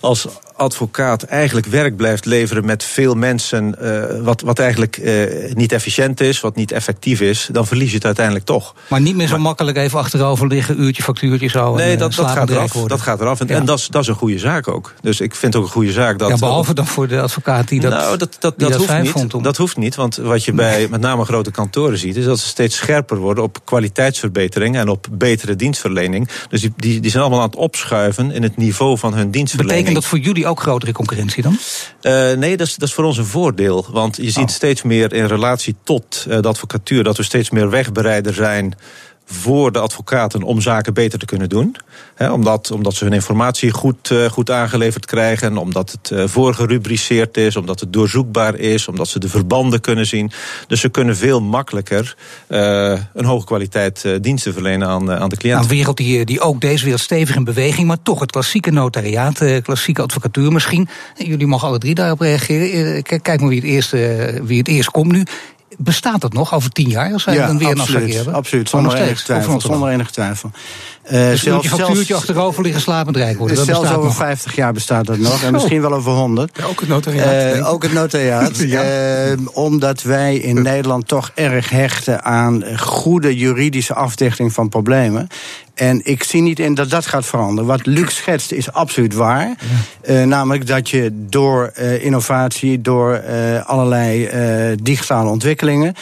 als 0.00 0.26
advocaat 0.62 1.22
eigenlijk 1.22 1.66
werk 1.66 1.96
blijft 1.96 2.24
leveren 2.24 2.64
met 2.64 2.84
veel 2.84 3.14
mensen, 3.14 3.76
uh, 3.82 4.24
wat, 4.24 4.40
wat 4.40 4.58
eigenlijk 4.58 4.96
uh, 4.96 5.54
niet 5.54 5.72
efficiënt 5.72 6.20
is, 6.20 6.40
wat 6.40 6.56
niet 6.56 6.72
effectief 6.72 7.20
is, 7.20 7.48
dan 7.52 7.66
verlies 7.66 7.88
je 7.88 7.94
het 7.94 8.04
uiteindelijk 8.04 8.44
toch. 8.44 8.74
Maar 8.88 9.00
niet 9.00 9.16
meer 9.16 9.26
zo 9.26 9.32
maar, 9.32 9.42
makkelijk 9.42 9.76
even 9.76 9.98
achterover 9.98 10.46
liggen, 10.46 10.82
uurtje, 10.82 11.02
factuurtje 11.02 11.48
zo. 11.48 11.74
Nee, 11.74 11.92
en, 11.92 11.98
dat, 11.98 12.14
dat, 12.14 12.30
gaat 12.30 12.50
eraf, 12.50 12.72
dat 12.72 13.00
gaat 13.00 13.20
eraf. 13.20 13.40
En, 13.40 13.46
ja. 13.46 13.54
en 13.54 13.64
dat, 13.64 13.78
is, 13.78 13.86
dat 13.86 14.02
is 14.02 14.08
een 14.08 14.14
goede 14.14 14.38
zaak 14.38 14.68
ook. 14.68 14.94
Dus 15.00 15.20
ik 15.20 15.34
vind 15.34 15.56
ook 15.56 15.64
een 15.64 15.70
goede 15.70 15.92
zaak 15.92 16.18
dat. 16.18 16.28
Ja, 16.28 16.36
behalve 16.36 16.74
dan 16.74 16.86
voor 16.86 17.08
de 17.08 17.20
advocaat 17.20 17.68
die 17.68 17.80
dat. 17.80 17.90
Nou, 17.90 18.16
dat, 18.16 18.36
dat, 18.40 18.58
dat, 18.58 18.70
dat 18.70 18.74
hoeft 18.74 19.00
niet. 19.00 19.10
Vond 19.10 19.34
om... 19.34 19.42
Dat 19.42 19.56
hoeft 19.56 19.76
niet, 19.76 19.94
want 19.94 20.16
wat 20.16 20.44
je 20.44 20.52
bij 20.52 20.86
met 20.90 21.00
name 21.00 21.24
grote 21.24 21.50
kantoren 21.50 21.98
ziet, 21.98 22.16
is 22.16 22.24
dat 22.24 22.38
ze 22.38 22.46
steeds 22.46 22.76
scherper 22.76 23.16
worden 23.16 23.44
op 23.44 23.58
kwaliteitsverbetering 23.64 24.76
en 24.76 24.88
op 24.88 25.06
betere 25.10 25.56
dienstverlening. 25.56 26.28
Dus 26.48 26.60
die, 26.60 26.72
die, 26.76 27.00
die 27.00 27.10
zijn 27.10 27.22
allemaal 27.22 27.40
aan 27.40 27.46
het 27.46 27.56
opschuiven 27.56 28.30
in 28.30 28.42
het 28.42 28.56
niveau 28.56 28.98
van 28.98 29.14
hun 29.14 29.30
dienstverlening. 29.30 29.78
Betekent 29.78 30.02
dat 30.02 30.10
voor 30.10 30.18
jullie 30.18 30.46
ook 30.46 30.51
grotere 30.60 30.92
concurrentie 30.92 31.42
dan? 31.42 31.58
Uh, 32.02 32.32
nee, 32.32 32.56
dat 32.56 32.66
is, 32.66 32.74
dat 32.74 32.88
is 32.88 32.94
voor 32.94 33.04
ons 33.04 33.18
een 33.18 33.24
voordeel. 33.24 33.86
Want 33.90 34.16
je 34.16 34.30
ziet 34.30 34.48
oh. 34.48 34.54
steeds 34.54 34.82
meer 34.82 35.12
in 35.12 35.24
relatie 35.24 35.74
tot 35.84 36.24
uh, 36.28 36.40
de 36.40 36.48
advocatuur 36.48 37.04
dat 37.04 37.16
we 37.16 37.22
steeds 37.22 37.50
meer 37.50 37.70
wegbereider 37.70 38.34
zijn 38.34 38.76
voor 39.32 39.72
de 39.72 39.78
advocaten 39.78 40.42
om 40.42 40.60
zaken 40.60 40.94
beter 40.94 41.18
te 41.18 41.24
kunnen 41.24 41.48
doen. 41.48 41.76
Omdat, 42.18 42.70
omdat 42.70 42.94
ze 42.94 43.04
hun 43.04 43.12
informatie 43.12 43.70
goed, 43.70 44.10
uh, 44.10 44.24
goed 44.24 44.50
aangeleverd 44.50 45.06
krijgen, 45.06 45.56
omdat 45.56 45.90
het 45.90 46.10
uh, 46.10 46.24
voorgerubriceerd 46.26 47.36
is, 47.36 47.56
omdat 47.56 47.80
het 47.80 47.92
doorzoekbaar 47.92 48.54
is, 48.54 48.88
omdat 48.88 49.08
ze 49.08 49.18
de 49.18 49.28
verbanden 49.28 49.80
kunnen 49.80 50.06
zien. 50.06 50.30
Dus 50.66 50.80
ze 50.80 50.88
kunnen 50.88 51.16
veel 51.16 51.40
makkelijker 51.40 52.16
uh, 52.48 52.98
een 53.14 53.24
hoge 53.24 53.46
kwaliteit 53.46 54.04
diensten 54.20 54.52
verlenen 54.52 54.88
aan, 54.88 55.10
aan 55.10 55.28
de 55.28 55.36
cliënt. 55.36 55.62
Een 55.62 55.68
wereld 55.68 55.96
die, 55.96 56.24
die 56.24 56.40
ook 56.40 56.60
deze 56.60 56.84
wereld 56.84 57.02
stevig 57.02 57.36
in 57.36 57.44
beweging, 57.44 57.86
maar 57.86 58.02
toch 58.02 58.20
het 58.20 58.30
klassieke 58.30 58.70
notariaat, 58.70 59.44
klassieke 59.62 60.02
advocatuur 60.02 60.52
misschien. 60.52 60.88
Jullie 61.16 61.46
mogen 61.46 61.68
alle 61.68 61.78
drie 61.78 61.94
daarop 61.94 62.20
reageren. 62.20 63.02
Kijk 63.02 63.40
maar 63.40 63.48
wie 63.48 63.60
het 63.60 63.68
eerst, 63.68 63.90
wie 64.46 64.58
het 64.58 64.68
eerst 64.68 64.90
komt 64.90 65.12
nu. 65.12 65.24
Bestaat 65.82 66.20
dat 66.20 66.32
nog 66.32 66.54
over 66.54 66.70
tien 66.70 66.88
jaar 66.88 67.12
als 67.12 67.24
wij 67.24 67.34
ja, 67.34 67.46
dan 67.46 67.58
weer 67.58 67.68
absoluut, 67.68 67.88
een 67.88 67.94
afspraak 67.94 68.16
hebben? 68.16 68.34
Absoluut, 68.34 68.68
zonder 68.68 68.94
enige 68.94 69.22
twijfel. 69.22 69.60
Zonder 69.60 69.88
enige 69.88 70.10
twijfel. 70.10 70.50
Uh, 71.04 71.10
dus 71.10 71.42
zelfs, 71.42 71.70
een 71.70 71.78
factuurtje 71.78 72.14
achterover 72.14 72.62
liggen 72.62 72.80
slapend 72.80 73.16
rijk 73.16 73.38
worden. 73.38 73.56
Dat 73.56 73.66
zelfs 73.66 73.90
over 73.90 74.04
nog. 74.04 74.14
50 74.14 74.54
jaar 74.54 74.72
bestaat 74.72 75.06
dat 75.06 75.18
nog. 75.18 75.42
En 75.42 75.52
misschien 75.52 75.80
wel 75.80 75.92
over 75.92 76.12
100. 76.12 76.56
Ja, 76.58 76.64
ook 76.64 76.80
het 76.80 76.88
notariaat. 76.88 77.56
Uh, 77.56 77.72
ook 77.72 77.82
het 77.82 77.92
notariaat. 77.92 78.58
ja. 78.66 78.84
uh, 79.30 79.38
omdat 79.52 80.02
wij 80.02 80.36
in 80.36 80.62
Nederland 80.62 81.08
toch 81.08 81.30
erg 81.34 81.70
hechten 81.70 82.24
aan 82.24 82.78
goede 82.78 83.36
juridische 83.36 83.94
afdichting 83.94 84.52
van 84.52 84.68
problemen. 84.68 85.28
En 85.82 86.00
ik 86.04 86.22
zie 86.22 86.42
niet 86.42 86.58
in 86.58 86.74
dat 86.74 86.90
dat 86.90 87.06
gaat 87.06 87.26
veranderen. 87.26 87.70
Wat 87.70 87.86
Luc 87.86 88.14
schetst 88.14 88.52
is 88.52 88.72
absoluut 88.72 89.14
waar. 89.14 89.54
Ja. 90.02 90.20
Uh, 90.20 90.26
namelijk 90.26 90.66
dat 90.66 90.90
je 90.90 91.10
door 91.12 91.72
uh, 91.78 92.04
innovatie, 92.04 92.80
door 92.80 93.22
uh, 93.28 93.66
allerlei 93.66 94.28
digitale 94.82 95.30
ontwikkelingen 95.30 95.94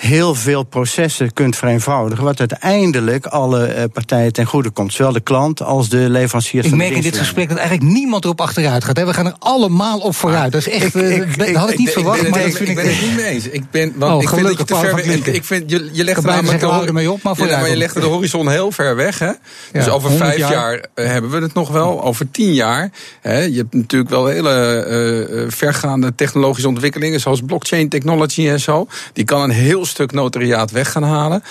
heel 0.00 0.34
veel 0.34 0.62
processen 0.62 1.32
kunt 1.32 1.56
vereenvoudigen. 1.56 2.24
Wat 2.24 2.38
uiteindelijk 2.38 3.26
alle 3.26 3.74
uh, 3.76 3.82
partijen 3.92 4.32
ten 4.32 4.46
goede 4.46 4.70
komt. 4.70 4.92
Zowel 4.92 5.12
de 5.12 5.20
klant 5.20 5.62
als 5.62 5.88
de 5.88 6.10
leveranciers. 6.10 6.66
Ik 6.66 6.74
merk 6.74 6.94
in 6.94 7.02
dit 7.02 7.18
gesprek 7.18 7.48
dat 7.48 7.58
eigenlijk 7.58 7.92
niemand 7.92 8.24
erop 8.24 8.40
achteruit 8.40 8.84
gaat. 8.84 8.96
Hè? 8.96 9.06
We 9.06 9.14
gaan 9.14 9.26
er 9.26 9.34
allemaal 9.38 9.98
op 9.98 10.14
vooruit. 10.14 10.52
Dat 10.52 10.66
is 10.66 10.68
echt. 10.68 10.94
Ik, 10.94 11.26
ik, 11.26 11.36
ik 11.36 11.54
had 11.54 11.68
het 11.68 11.78
niet 11.78 11.88
ik, 11.88 11.92
verwacht, 11.92 12.28
maar 12.28 12.46
ik, 12.46 12.58
ik 12.58 12.74
ben 12.74 12.86
het 12.86 13.00
niet 13.00 13.16
mee 13.16 13.24
eens. 13.24 13.48
Ik 13.48 13.70
ben, 13.70 13.92
want 13.96 14.14
oh, 14.14 14.22
ik 14.22 14.28
vind 14.28 14.46
dat 14.46 14.58
je 14.58 14.64
te 14.64 14.74
ver 14.74 14.94
weg. 14.94 15.26
Ik 15.26 15.44
vind 15.44 15.70
je, 15.70 15.88
je 15.92 16.04
legt 16.04 16.22
namelijk 16.22 16.60
de, 16.60 16.92
mee 16.92 17.10
op, 17.10 17.22
maar, 17.22 17.48
ja, 17.48 17.60
maar 17.60 17.68
je 17.68 17.76
legt 17.76 17.94
de 17.94 18.00
horizon 18.00 18.50
heel 18.50 18.72
ver 18.72 18.96
weg. 18.96 19.18
Hè? 19.18 19.32
Dus 19.72 19.84
ja, 19.84 19.90
over 19.90 20.10
vijf 20.10 20.36
jaar. 20.36 20.52
jaar 20.52 20.86
hebben 20.94 21.30
we 21.30 21.38
het 21.38 21.54
nog 21.54 21.68
wel. 21.68 22.02
Over 22.02 22.30
tien 22.30 22.54
jaar. 22.54 22.90
Hè? 23.20 23.40
Je 23.40 23.56
hebt 23.56 23.74
natuurlijk 23.74 24.10
wel 24.10 24.26
hele 24.26 24.86
uh, 25.30 25.50
vergaande 25.50 26.14
technologische 26.14 26.68
ontwikkelingen, 26.68 27.20
zoals 27.20 27.40
blockchain 27.46 27.88
technology 27.88 28.48
en 28.48 28.60
zo. 28.60 28.86
Die 29.12 29.24
kan 29.24 29.42
een 29.42 29.50
heel 29.50 29.84
stuk 29.90 30.12
notariaat 30.12 30.70
weg 30.70 30.92
gaan 30.92 31.02
halen. 31.02 31.42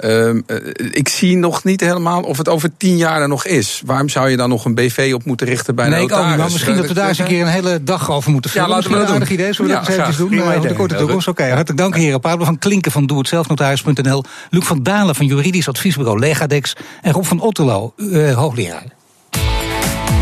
Uh, 0.00 0.30
ik 0.90 1.08
zie 1.08 1.36
nog 1.36 1.64
niet 1.64 1.80
helemaal 1.80 2.22
of 2.22 2.38
het 2.38 2.48
over 2.48 2.70
tien 2.76 2.96
jaar 2.96 3.20
er 3.20 3.28
nog 3.28 3.46
is. 3.46 3.82
Waarom 3.84 4.08
zou 4.08 4.30
je 4.30 4.36
dan 4.36 4.48
nog 4.48 4.64
een 4.64 4.74
BV 4.74 5.12
op 5.14 5.24
moeten 5.24 5.46
richten 5.46 5.74
bij 5.74 5.88
nee, 5.88 6.06
de 6.06 6.14
notaris? 6.14 6.36
Nee, 6.36 6.50
misschien 6.52 6.76
dat 6.76 6.86
we 6.86 6.94
daar 6.94 7.08
eens 7.08 7.18
een 7.18 7.26
keer 7.26 7.40
een 7.40 7.48
hele 7.48 7.82
dag 7.82 8.10
over 8.10 8.30
moeten 8.30 8.50
vullen. 8.50 8.68
Ja, 8.68 8.74
laten 8.74 8.90
we 8.90 8.98
dat 8.98 9.10
een 9.10 9.32
idee. 9.32 9.52
Zullen 9.52 9.70
we 9.70 9.76
ja, 9.76 9.84
dat 9.84 9.88
eens 9.88 10.08
even 10.08 10.30
doen? 10.30 10.38
Uh, 10.38 10.60
de 10.60 10.74
korte 10.74 10.94
toekomst. 10.94 11.28
Oké, 11.28 11.40
okay, 11.40 11.54
hartelijk 11.54 11.80
dank 11.80 11.96
heren. 11.96 12.20
Pablo 12.20 12.44
van 12.44 12.58
Klinken 12.58 12.92
van 12.92 13.06
Doe 13.06 13.18
Het 13.18 13.28
Zelfnotaris.nl. 13.28 14.24
Luc 14.50 14.64
van 14.64 14.82
Dalen 14.82 15.14
van 15.14 15.26
Juridisch 15.26 15.68
Adviesbureau 15.68 16.18
Legadex. 16.18 16.76
En 17.02 17.12
Rob 17.12 17.24
van 17.24 17.40
Otterlo, 17.40 17.92
uh, 17.96 18.34
hoogleraar. 18.34 18.84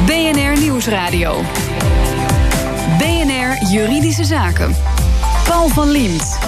BNR 0.06 0.60
Nieuwsradio. 0.60 1.42
BNR 2.98 3.70
Juridische 3.70 4.24
Zaken. 4.24 4.76
Paul 5.44 5.68
van 5.68 5.90
Liemt. 5.90 6.38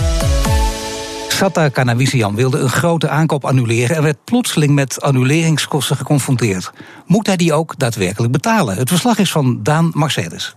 Satta 1.39 1.69
Kanawisian 1.69 2.37
wilde 2.37 2.59
een 2.59 2.69
grote 2.69 3.09
aankoop 3.09 3.45
annuleren 3.45 3.97
en 3.97 4.03
werd 4.03 4.25
plotseling 4.25 4.75
met 4.75 5.03
annuleringskosten 5.03 5.97
geconfronteerd. 5.97 6.71
Moet 7.07 7.27
hij 7.27 7.37
die 7.37 7.53
ook 7.53 7.79
daadwerkelijk 7.79 8.33
betalen? 8.33 8.77
Het 8.77 8.89
verslag 8.89 9.19
is 9.19 9.33
van 9.33 9.63
Daan 9.63 9.93
Mercedes. 9.95 10.55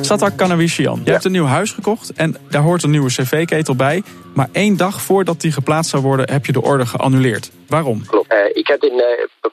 Satta 0.00 0.28
Kanawisian, 0.28 0.98
je 0.98 1.04
ja. 1.04 1.12
hebt 1.12 1.24
een 1.24 1.32
nieuw 1.32 1.44
huis 1.44 1.72
gekocht 1.72 2.12
en 2.12 2.36
daar 2.50 2.62
hoort 2.62 2.82
een 2.82 2.90
nieuwe 2.90 3.10
cv-ketel 3.10 3.76
bij. 3.76 4.02
Maar 4.34 4.48
één 4.52 4.76
dag 4.76 5.00
voordat 5.00 5.40
die 5.40 5.52
geplaatst 5.52 5.90
zou 5.90 6.02
worden, 6.02 6.30
heb 6.32 6.46
je 6.46 6.52
de 6.52 6.62
order 6.62 6.86
geannuleerd. 6.86 7.50
Waarom? 7.68 8.06
Klopt. 8.06 8.32
Uh, 8.32 8.38
ik 8.52 8.68
had 8.68 8.84
in, 8.84 8.94
uh, 8.94 9.04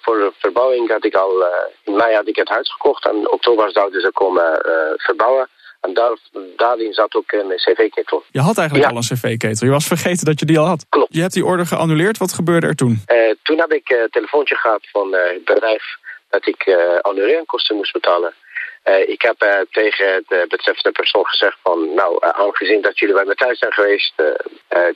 voor 0.01 0.17
de 0.17 0.31
verbouwing 0.39 0.89
had 0.89 1.05
ik 1.05 1.15
al, 1.15 1.39
uh, 1.39 1.47
in 1.83 1.95
mei 1.95 2.15
had 2.15 2.27
ik 2.27 2.35
het 2.35 2.49
huis 2.49 2.71
gekocht 2.71 3.05
en 3.05 3.31
oktober 3.31 3.71
zouden 3.71 4.01
ze 4.01 4.11
komen 4.13 4.59
verbouwen. 4.97 5.47
En 5.81 5.93
daar, 5.93 6.17
daarin 6.55 6.93
zat 6.93 7.15
ook 7.15 7.31
een 7.31 7.53
cv-ketel. 7.55 8.23
Je 8.31 8.39
had 8.39 8.57
eigenlijk 8.57 8.89
ja. 8.89 8.95
al 8.95 9.01
een 9.01 9.17
cv-ketel. 9.17 9.67
Je 9.67 9.73
was 9.73 9.87
vergeten 9.87 10.25
dat 10.25 10.39
je 10.39 10.45
die 10.45 10.59
al 10.59 10.65
had. 10.65 10.85
Klopt. 10.89 11.13
Je 11.13 11.21
hebt 11.21 11.33
die 11.33 11.45
order 11.45 11.65
geannuleerd. 11.65 12.17
Wat 12.17 12.33
gebeurde 12.33 12.67
er 12.67 12.75
toen? 12.75 13.03
Uh, 13.07 13.35
toen 13.43 13.59
heb 13.59 13.71
ik 13.71 13.89
een 13.89 14.07
telefoontje 14.09 14.55
gehad 14.55 14.87
van 14.91 15.07
uh, 15.13 15.19
het 15.33 15.45
bedrijf 15.45 15.83
dat 16.29 16.47
ik 16.47 16.65
uh, 16.65 17.75
moest 17.75 17.93
betalen. 17.93 18.33
Uh, 18.89 19.09
ik 19.09 19.21
heb 19.21 19.43
uh, 19.43 19.49
tegen 19.71 20.13
het 20.13 20.25
uh, 20.29 20.39
betreffende 20.47 20.91
persoon 20.91 21.25
gezegd 21.25 21.57
van, 21.63 21.93
nou, 21.93 22.17
aangezien 22.19 22.81
dat 22.81 22.99
jullie 22.99 23.15
bij 23.15 23.25
me 23.25 23.35
thuis 23.35 23.59
zijn 23.59 23.73
geweest, 23.73 24.13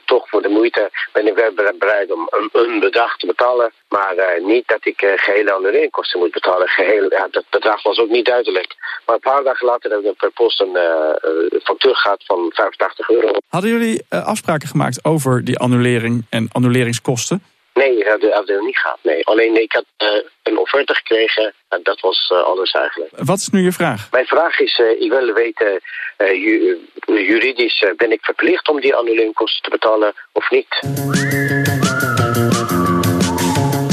toch 0.04 0.28
voor 0.28 0.42
de 0.42 0.48
moeite 0.48 0.90
ben 1.12 1.26
ik 1.26 1.34
wel 1.34 1.52
bereid 1.78 2.12
om 2.12 2.28
een, 2.52 2.80
bedrag 2.80 3.16
te 3.16 3.26
betalen. 3.26 3.72
Maar 3.88 4.14
niet 4.40 4.68
dat 4.68 4.84
ik 4.86 5.14
gehele 5.16 5.52
annuleringkosten 5.52 6.18
moet 6.18 6.30
betalen. 6.30 6.68
Geheel, 6.68 7.08
dat 7.08 7.44
bedrag 7.50 7.82
was 7.82 7.98
ook 7.98 8.08
niet 8.08 8.24
duidelijk. 8.24 8.74
Maar 9.06 9.14
een 9.14 9.30
paar 9.32 9.42
dagen 9.42 9.66
later 9.66 9.90
hebben 9.90 10.10
we 10.10 10.16
per 10.16 10.30
post 10.30 10.60
een 10.60 10.76
factuur 11.62 11.96
gehad 11.96 12.24
van 12.26 12.50
85 12.54 13.10
euro. 13.10 13.32
Hadden 13.48 13.70
jullie 13.70 14.04
afspraken 14.08 14.68
gemaakt 14.68 15.04
over 15.04 15.44
die 15.44 15.58
annulering 15.58 16.26
en 16.30 16.48
annuleringskosten? 16.52 17.42
Nee, 17.74 18.04
dat 18.04 18.20
hebben 18.20 18.56
we 18.56 18.64
niet 18.64 18.78
gehad. 18.78 18.98
Nee. 19.02 19.26
Alleen 19.26 19.62
ik 19.62 19.72
had 19.72 19.84
uh, 19.98 20.08
een 20.42 20.58
offerte 20.58 20.94
gekregen 20.94 21.54
en 21.68 21.80
dat 21.82 22.00
was 22.00 22.30
uh, 22.32 22.42
alles 22.42 22.70
eigenlijk. 22.70 23.10
Wat 23.16 23.38
is 23.38 23.48
nu 23.48 23.62
je 23.62 23.72
vraag? 23.72 24.08
Mijn 24.10 24.26
vraag 24.26 24.58
is, 24.58 24.78
uh, 24.78 25.00
ik 25.02 25.10
wil 25.10 25.32
weten, 25.32 25.80
ju 26.18 26.78
juridisch 27.06 27.84
ben 27.96 28.12
ik 28.12 28.24
verplicht 28.24 28.68
om 28.68 28.80
die 28.80 28.94
annuleringkosten 28.94 29.62
te 29.62 29.70
betalen 29.70 30.12
of 30.32 30.50
niet? 30.50 30.80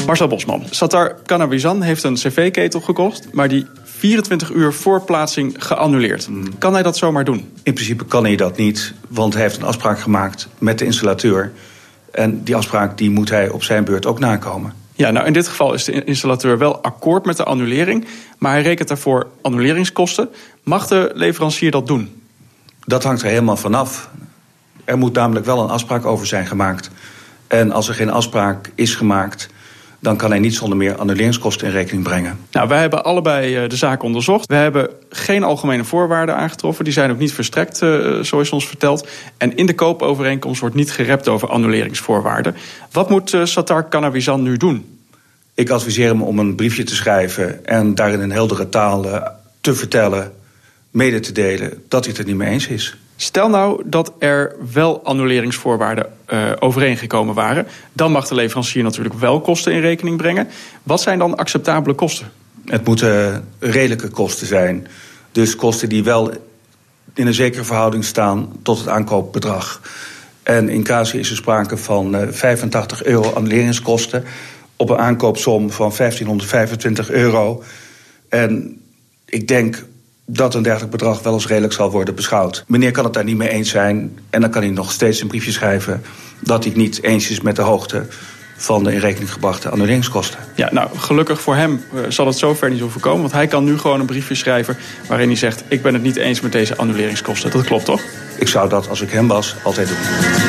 Marcel 0.05 0.27
Bosman, 0.27 0.65
Satar 0.69 1.15
Kanabizan 1.25 1.81
heeft 1.81 2.03
een 2.03 2.13
cv-ketel 2.13 2.79
gekocht, 2.79 3.33
maar 3.33 3.47
die 3.47 3.67
24 3.83 4.49
uur 4.49 4.73
voor 4.73 5.03
plaatsing 5.03 5.55
geannuleerd. 5.65 6.27
Mm. 6.27 6.57
Kan 6.57 6.73
hij 6.73 6.83
dat 6.83 6.97
zomaar 6.97 7.23
doen? 7.23 7.53
In 7.63 7.73
principe 7.73 8.05
kan 8.05 8.23
hij 8.23 8.35
dat 8.35 8.57
niet, 8.57 8.93
want 9.09 9.33
hij 9.33 9.41
heeft 9.41 9.57
een 9.57 9.63
afspraak 9.63 9.99
gemaakt 9.99 10.47
met 10.59 10.79
de 10.79 10.85
installateur 10.85 11.51
en 12.11 12.43
die 12.43 12.55
afspraak 12.55 12.97
die 12.97 13.09
moet 13.09 13.29
hij 13.29 13.49
op 13.49 13.63
zijn 13.63 13.83
beurt 13.83 14.05
ook 14.05 14.19
nakomen. 14.19 14.73
Ja, 14.93 15.11
nou 15.11 15.25
in 15.25 15.33
dit 15.33 15.47
geval 15.47 15.73
is 15.73 15.83
de 15.83 16.03
installateur 16.03 16.57
wel 16.57 16.81
akkoord 16.81 17.25
met 17.25 17.37
de 17.37 17.43
annulering, 17.43 18.07
maar 18.37 18.51
hij 18.51 18.61
rekent 18.61 18.87
daarvoor 18.87 19.27
annuleringskosten. 19.41 20.29
Mag 20.63 20.87
de 20.87 21.11
leverancier 21.13 21.71
dat 21.71 21.87
doen? 21.87 22.21
Dat 22.85 23.03
hangt 23.03 23.21
er 23.21 23.27
helemaal 23.27 23.57
vanaf. 23.57 24.09
Er 24.85 24.97
moet 24.97 25.13
namelijk 25.13 25.45
wel 25.45 25.63
een 25.63 25.69
afspraak 25.69 26.05
over 26.05 26.27
zijn 26.27 26.47
gemaakt. 26.47 26.89
En 27.47 27.71
als 27.71 27.87
er 27.87 27.93
geen 27.93 28.11
afspraak 28.11 28.71
is 28.75 28.95
gemaakt, 28.95 29.49
dan 29.99 30.17
kan 30.17 30.29
hij 30.29 30.39
niet 30.39 30.55
zonder 30.55 30.77
meer 30.77 30.95
annuleringskosten 30.95 31.67
in 31.67 31.73
rekening 31.73 32.03
brengen. 32.03 32.39
Nou, 32.51 32.67
wij 32.67 32.79
hebben 32.79 33.03
allebei 33.03 33.55
eh, 33.55 33.69
de 33.69 33.75
zaak 33.75 34.03
onderzocht. 34.03 34.47
We 34.47 34.55
hebben 34.55 34.89
geen 35.09 35.43
algemene 35.43 35.83
voorwaarden 35.83 36.35
aangetroffen. 36.35 36.83
Die 36.83 36.93
zijn 36.93 37.11
ook 37.11 37.17
niet 37.17 37.33
verstrekt, 37.33 37.81
uh, 37.81 38.19
zoals 38.19 38.49
ons 38.49 38.67
verteld. 38.67 39.07
En 39.37 39.55
in 39.55 39.65
de 39.65 39.75
koopovereenkomst 39.75 40.59
wordt 40.59 40.75
niet 40.75 40.91
gerept 40.91 41.27
over 41.27 41.49
annuleringsvoorwaarden. 41.49 42.55
Wat 42.91 43.09
moet 43.09 43.33
uh, 43.33 43.45
Satar 43.45 43.83
Kanawizan 43.83 44.43
nu 44.43 44.57
doen? 44.57 44.99
Ik 45.53 45.69
adviseer 45.69 46.07
hem 46.07 46.23
om 46.23 46.39
een 46.39 46.55
briefje 46.55 46.83
te 46.83 46.95
schrijven 46.95 47.65
en 47.65 47.95
daarin 47.95 48.21
in 48.21 48.31
heldere 48.31 48.69
taal 48.69 49.05
te 49.61 49.75
vertellen, 49.75 50.31
mede 50.91 51.19
te 51.19 51.31
delen 51.31 51.83
dat 51.87 52.03
hij 52.03 52.13
het 52.13 52.21
er 52.21 52.27
niet 52.27 52.37
mee 52.37 52.49
eens 52.49 52.67
is. 52.67 52.97
Stel 53.21 53.49
nou 53.49 53.81
dat 53.85 54.13
er 54.19 54.55
wel 54.73 55.03
annuleringsvoorwaarden 55.03 56.13
uh, 56.29 56.51
overeengekomen 56.59 57.35
waren. 57.35 57.67
Dan 57.93 58.11
mag 58.11 58.27
de 58.27 58.35
leverancier 58.35 58.83
natuurlijk 58.83 59.15
wel 59.15 59.41
kosten 59.41 59.73
in 59.73 59.81
rekening 59.81 60.17
brengen. 60.17 60.47
Wat 60.83 61.01
zijn 61.01 61.19
dan 61.19 61.37
acceptabele 61.37 61.95
kosten? 61.95 62.31
Het 62.65 62.85
moeten 62.85 63.47
redelijke 63.59 64.07
kosten 64.07 64.47
zijn. 64.47 64.87
Dus 65.31 65.55
kosten 65.55 65.89
die 65.89 66.03
wel 66.03 66.31
in 67.13 67.27
een 67.27 67.33
zekere 67.33 67.63
verhouding 67.63 68.05
staan 68.05 68.51
tot 68.63 68.77
het 68.77 68.87
aankoopbedrag. 68.87 69.81
En 70.43 70.69
in 70.69 70.83
casu 70.83 71.19
is 71.19 71.29
er 71.29 71.35
sprake 71.35 71.77
van 71.77 72.15
uh, 72.15 72.21
85 72.29 73.03
euro 73.03 73.29
annuleringskosten 73.29 74.23
op 74.75 74.89
een 74.89 74.97
aankoopsom 74.97 75.71
van 75.71 75.91
1525 75.97 77.09
euro. 77.09 77.63
En 78.29 78.81
ik 79.25 79.47
denk 79.47 79.85
dat 80.31 80.55
een 80.55 80.63
dergelijk 80.63 80.91
bedrag 80.91 81.21
wel 81.21 81.33
als 81.33 81.47
redelijk 81.47 81.73
zal 81.73 81.91
worden 81.91 82.15
beschouwd. 82.15 82.63
Meneer 82.67 82.91
kan 82.91 83.03
het 83.03 83.13
daar 83.13 83.23
niet 83.23 83.37
mee 83.37 83.49
eens 83.49 83.69
zijn 83.69 84.19
en 84.29 84.41
dan 84.41 84.49
kan 84.49 84.61
hij 84.61 84.71
nog 84.71 84.91
steeds 84.91 85.21
een 85.21 85.27
briefje 85.27 85.51
schrijven 85.51 86.01
dat 86.39 86.63
hij 86.63 86.71
het 86.73 86.81
niet 86.81 87.03
eens 87.03 87.29
is 87.29 87.41
met 87.41 87.55
de 87.55 87.61
hoogte 87.61 88.05
van 88.55 88.83
de 88.83 88.93
in 88.93 88.99
rekening 88.99 89.33
gebrachte 89.33 89.69
annuleringskosten. 89.69 90.39
Ja, 90.55 90.69
nou, 90.71 90.97
gelukkig 90.97 91.41
voor 91.41 91.55
hem 91.55 91.83
uh, 91.93 92.01
zal 92.09 92.25
het 92.25 92.37
zover 92.37 92.69
niet 92.69 92.79
hoeven 92.79 93.01
komen. 93.01 93.21
Want 93.21 93.33
hij 93.33 93.47
kan 93.47 93.63
nu 93.63 93.77
gewoon 93.77 93.99
een 93.99 94.05
briefje 94.05 94.35
schrijven 94.35 94.77
waarin 95.07 95.27
hij 95.27 95.37
zegt... 95.37 95.63
ik 95.67 95.81
ben 95.81 95.93
het 95.93 96.03
niet 96.03 96.15
eens 96.15 96.41
met 96.41 96.51
deze 96.51 96.75
annuleringskosten. 96.75 97.51
Dat 97.51 97.63
klopt, 97.63 97.85
toch? 97.85 98.01
Ik 98.37 98.47
zou 98.47 98.69
dat, 98.69 98.89
als 98.89 99.01
ik 99.01 99.09
hem 99.09 99.27
was, 99.27 99.55
altijd 99.63 99.87
doen. 99.87 100.48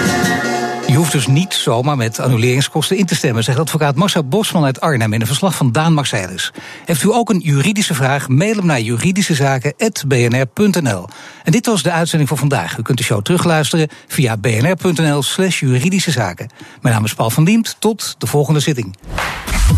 Je 0.90 0.96
hoeft 0.96 1.12
dus 1.12 1.26
niet 1.26 1.55
zomaar 1.55 1.96
met 1.96 2.20
annuleringskosten 2.20 2.96
in 2.96 3.07
te 3.07 3.14
stemmen, 3.14 3.44
zegt 3.44 3.59
advocaat 3.59 3.94
Marcel 3.94 4.24
Bosman 4.24 4.64
uit 4.64 4.81
Arnhem 4.81 5.12
in 5.12 5.20
een 5.20 5.26
verslag 5.26 5.55
van 5.55 5.72
Daan 5.72 5.92
Marcellus. 5.92 6.53
Heeft 6.85 7.03
u 7.03 7.12
ook 7.12 7.31
een 7.31 7.38
juridische 7.38 7.94
vraag? 7.94 8.29
Mail 8.29 8.57
hem 8.57 8.66
naar 8.66 8.81
juridischezaken.bnr.nl. 8.81 11.09
En 11.44 11.53
dit 11.53 11.66
was 11.66 11.83
de 11.83 11.90
uitzending 11.90 12.29
voor 12.29 12.38
vandaag. 12.38 12.79
U 12.79 12.83
kunt 12.83 12.98
de 12.98 13.05
show 13.05 13.22
terugluisteren 13.22 13.88
via 14.07 14.37
bnr.nl/slash 14.37 15.61
juridische 15.61 16.11
zaken. 16.11 16.50
Mijn 16.81 16.94
naam 16.94 17.05
is 17.05 17.14
Paul 17.14 17.31
van 17.31 17.44
Diemt. 17.44 17.76
Tot 17.79 18.14
de 18.18 18.26
volgende 18.26 18.61
zitting. 18.61 18.96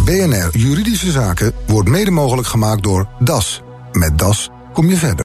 BNR 0.05 0.49
Juridische 0.53 1.11
Zaken 1.11 1.53
wordt 1.67 1.89
mede 1.89 2.11
mogelijk 2.11 2.49
gemaakt 2.49 2.83
door 2.83 3.09
DAS. 3.19 3.63
Met 3.93 4.19
DAS 4.19 4.51
kom 4.73 4.89
je 4.89 4.97
verder. 4.97 5.21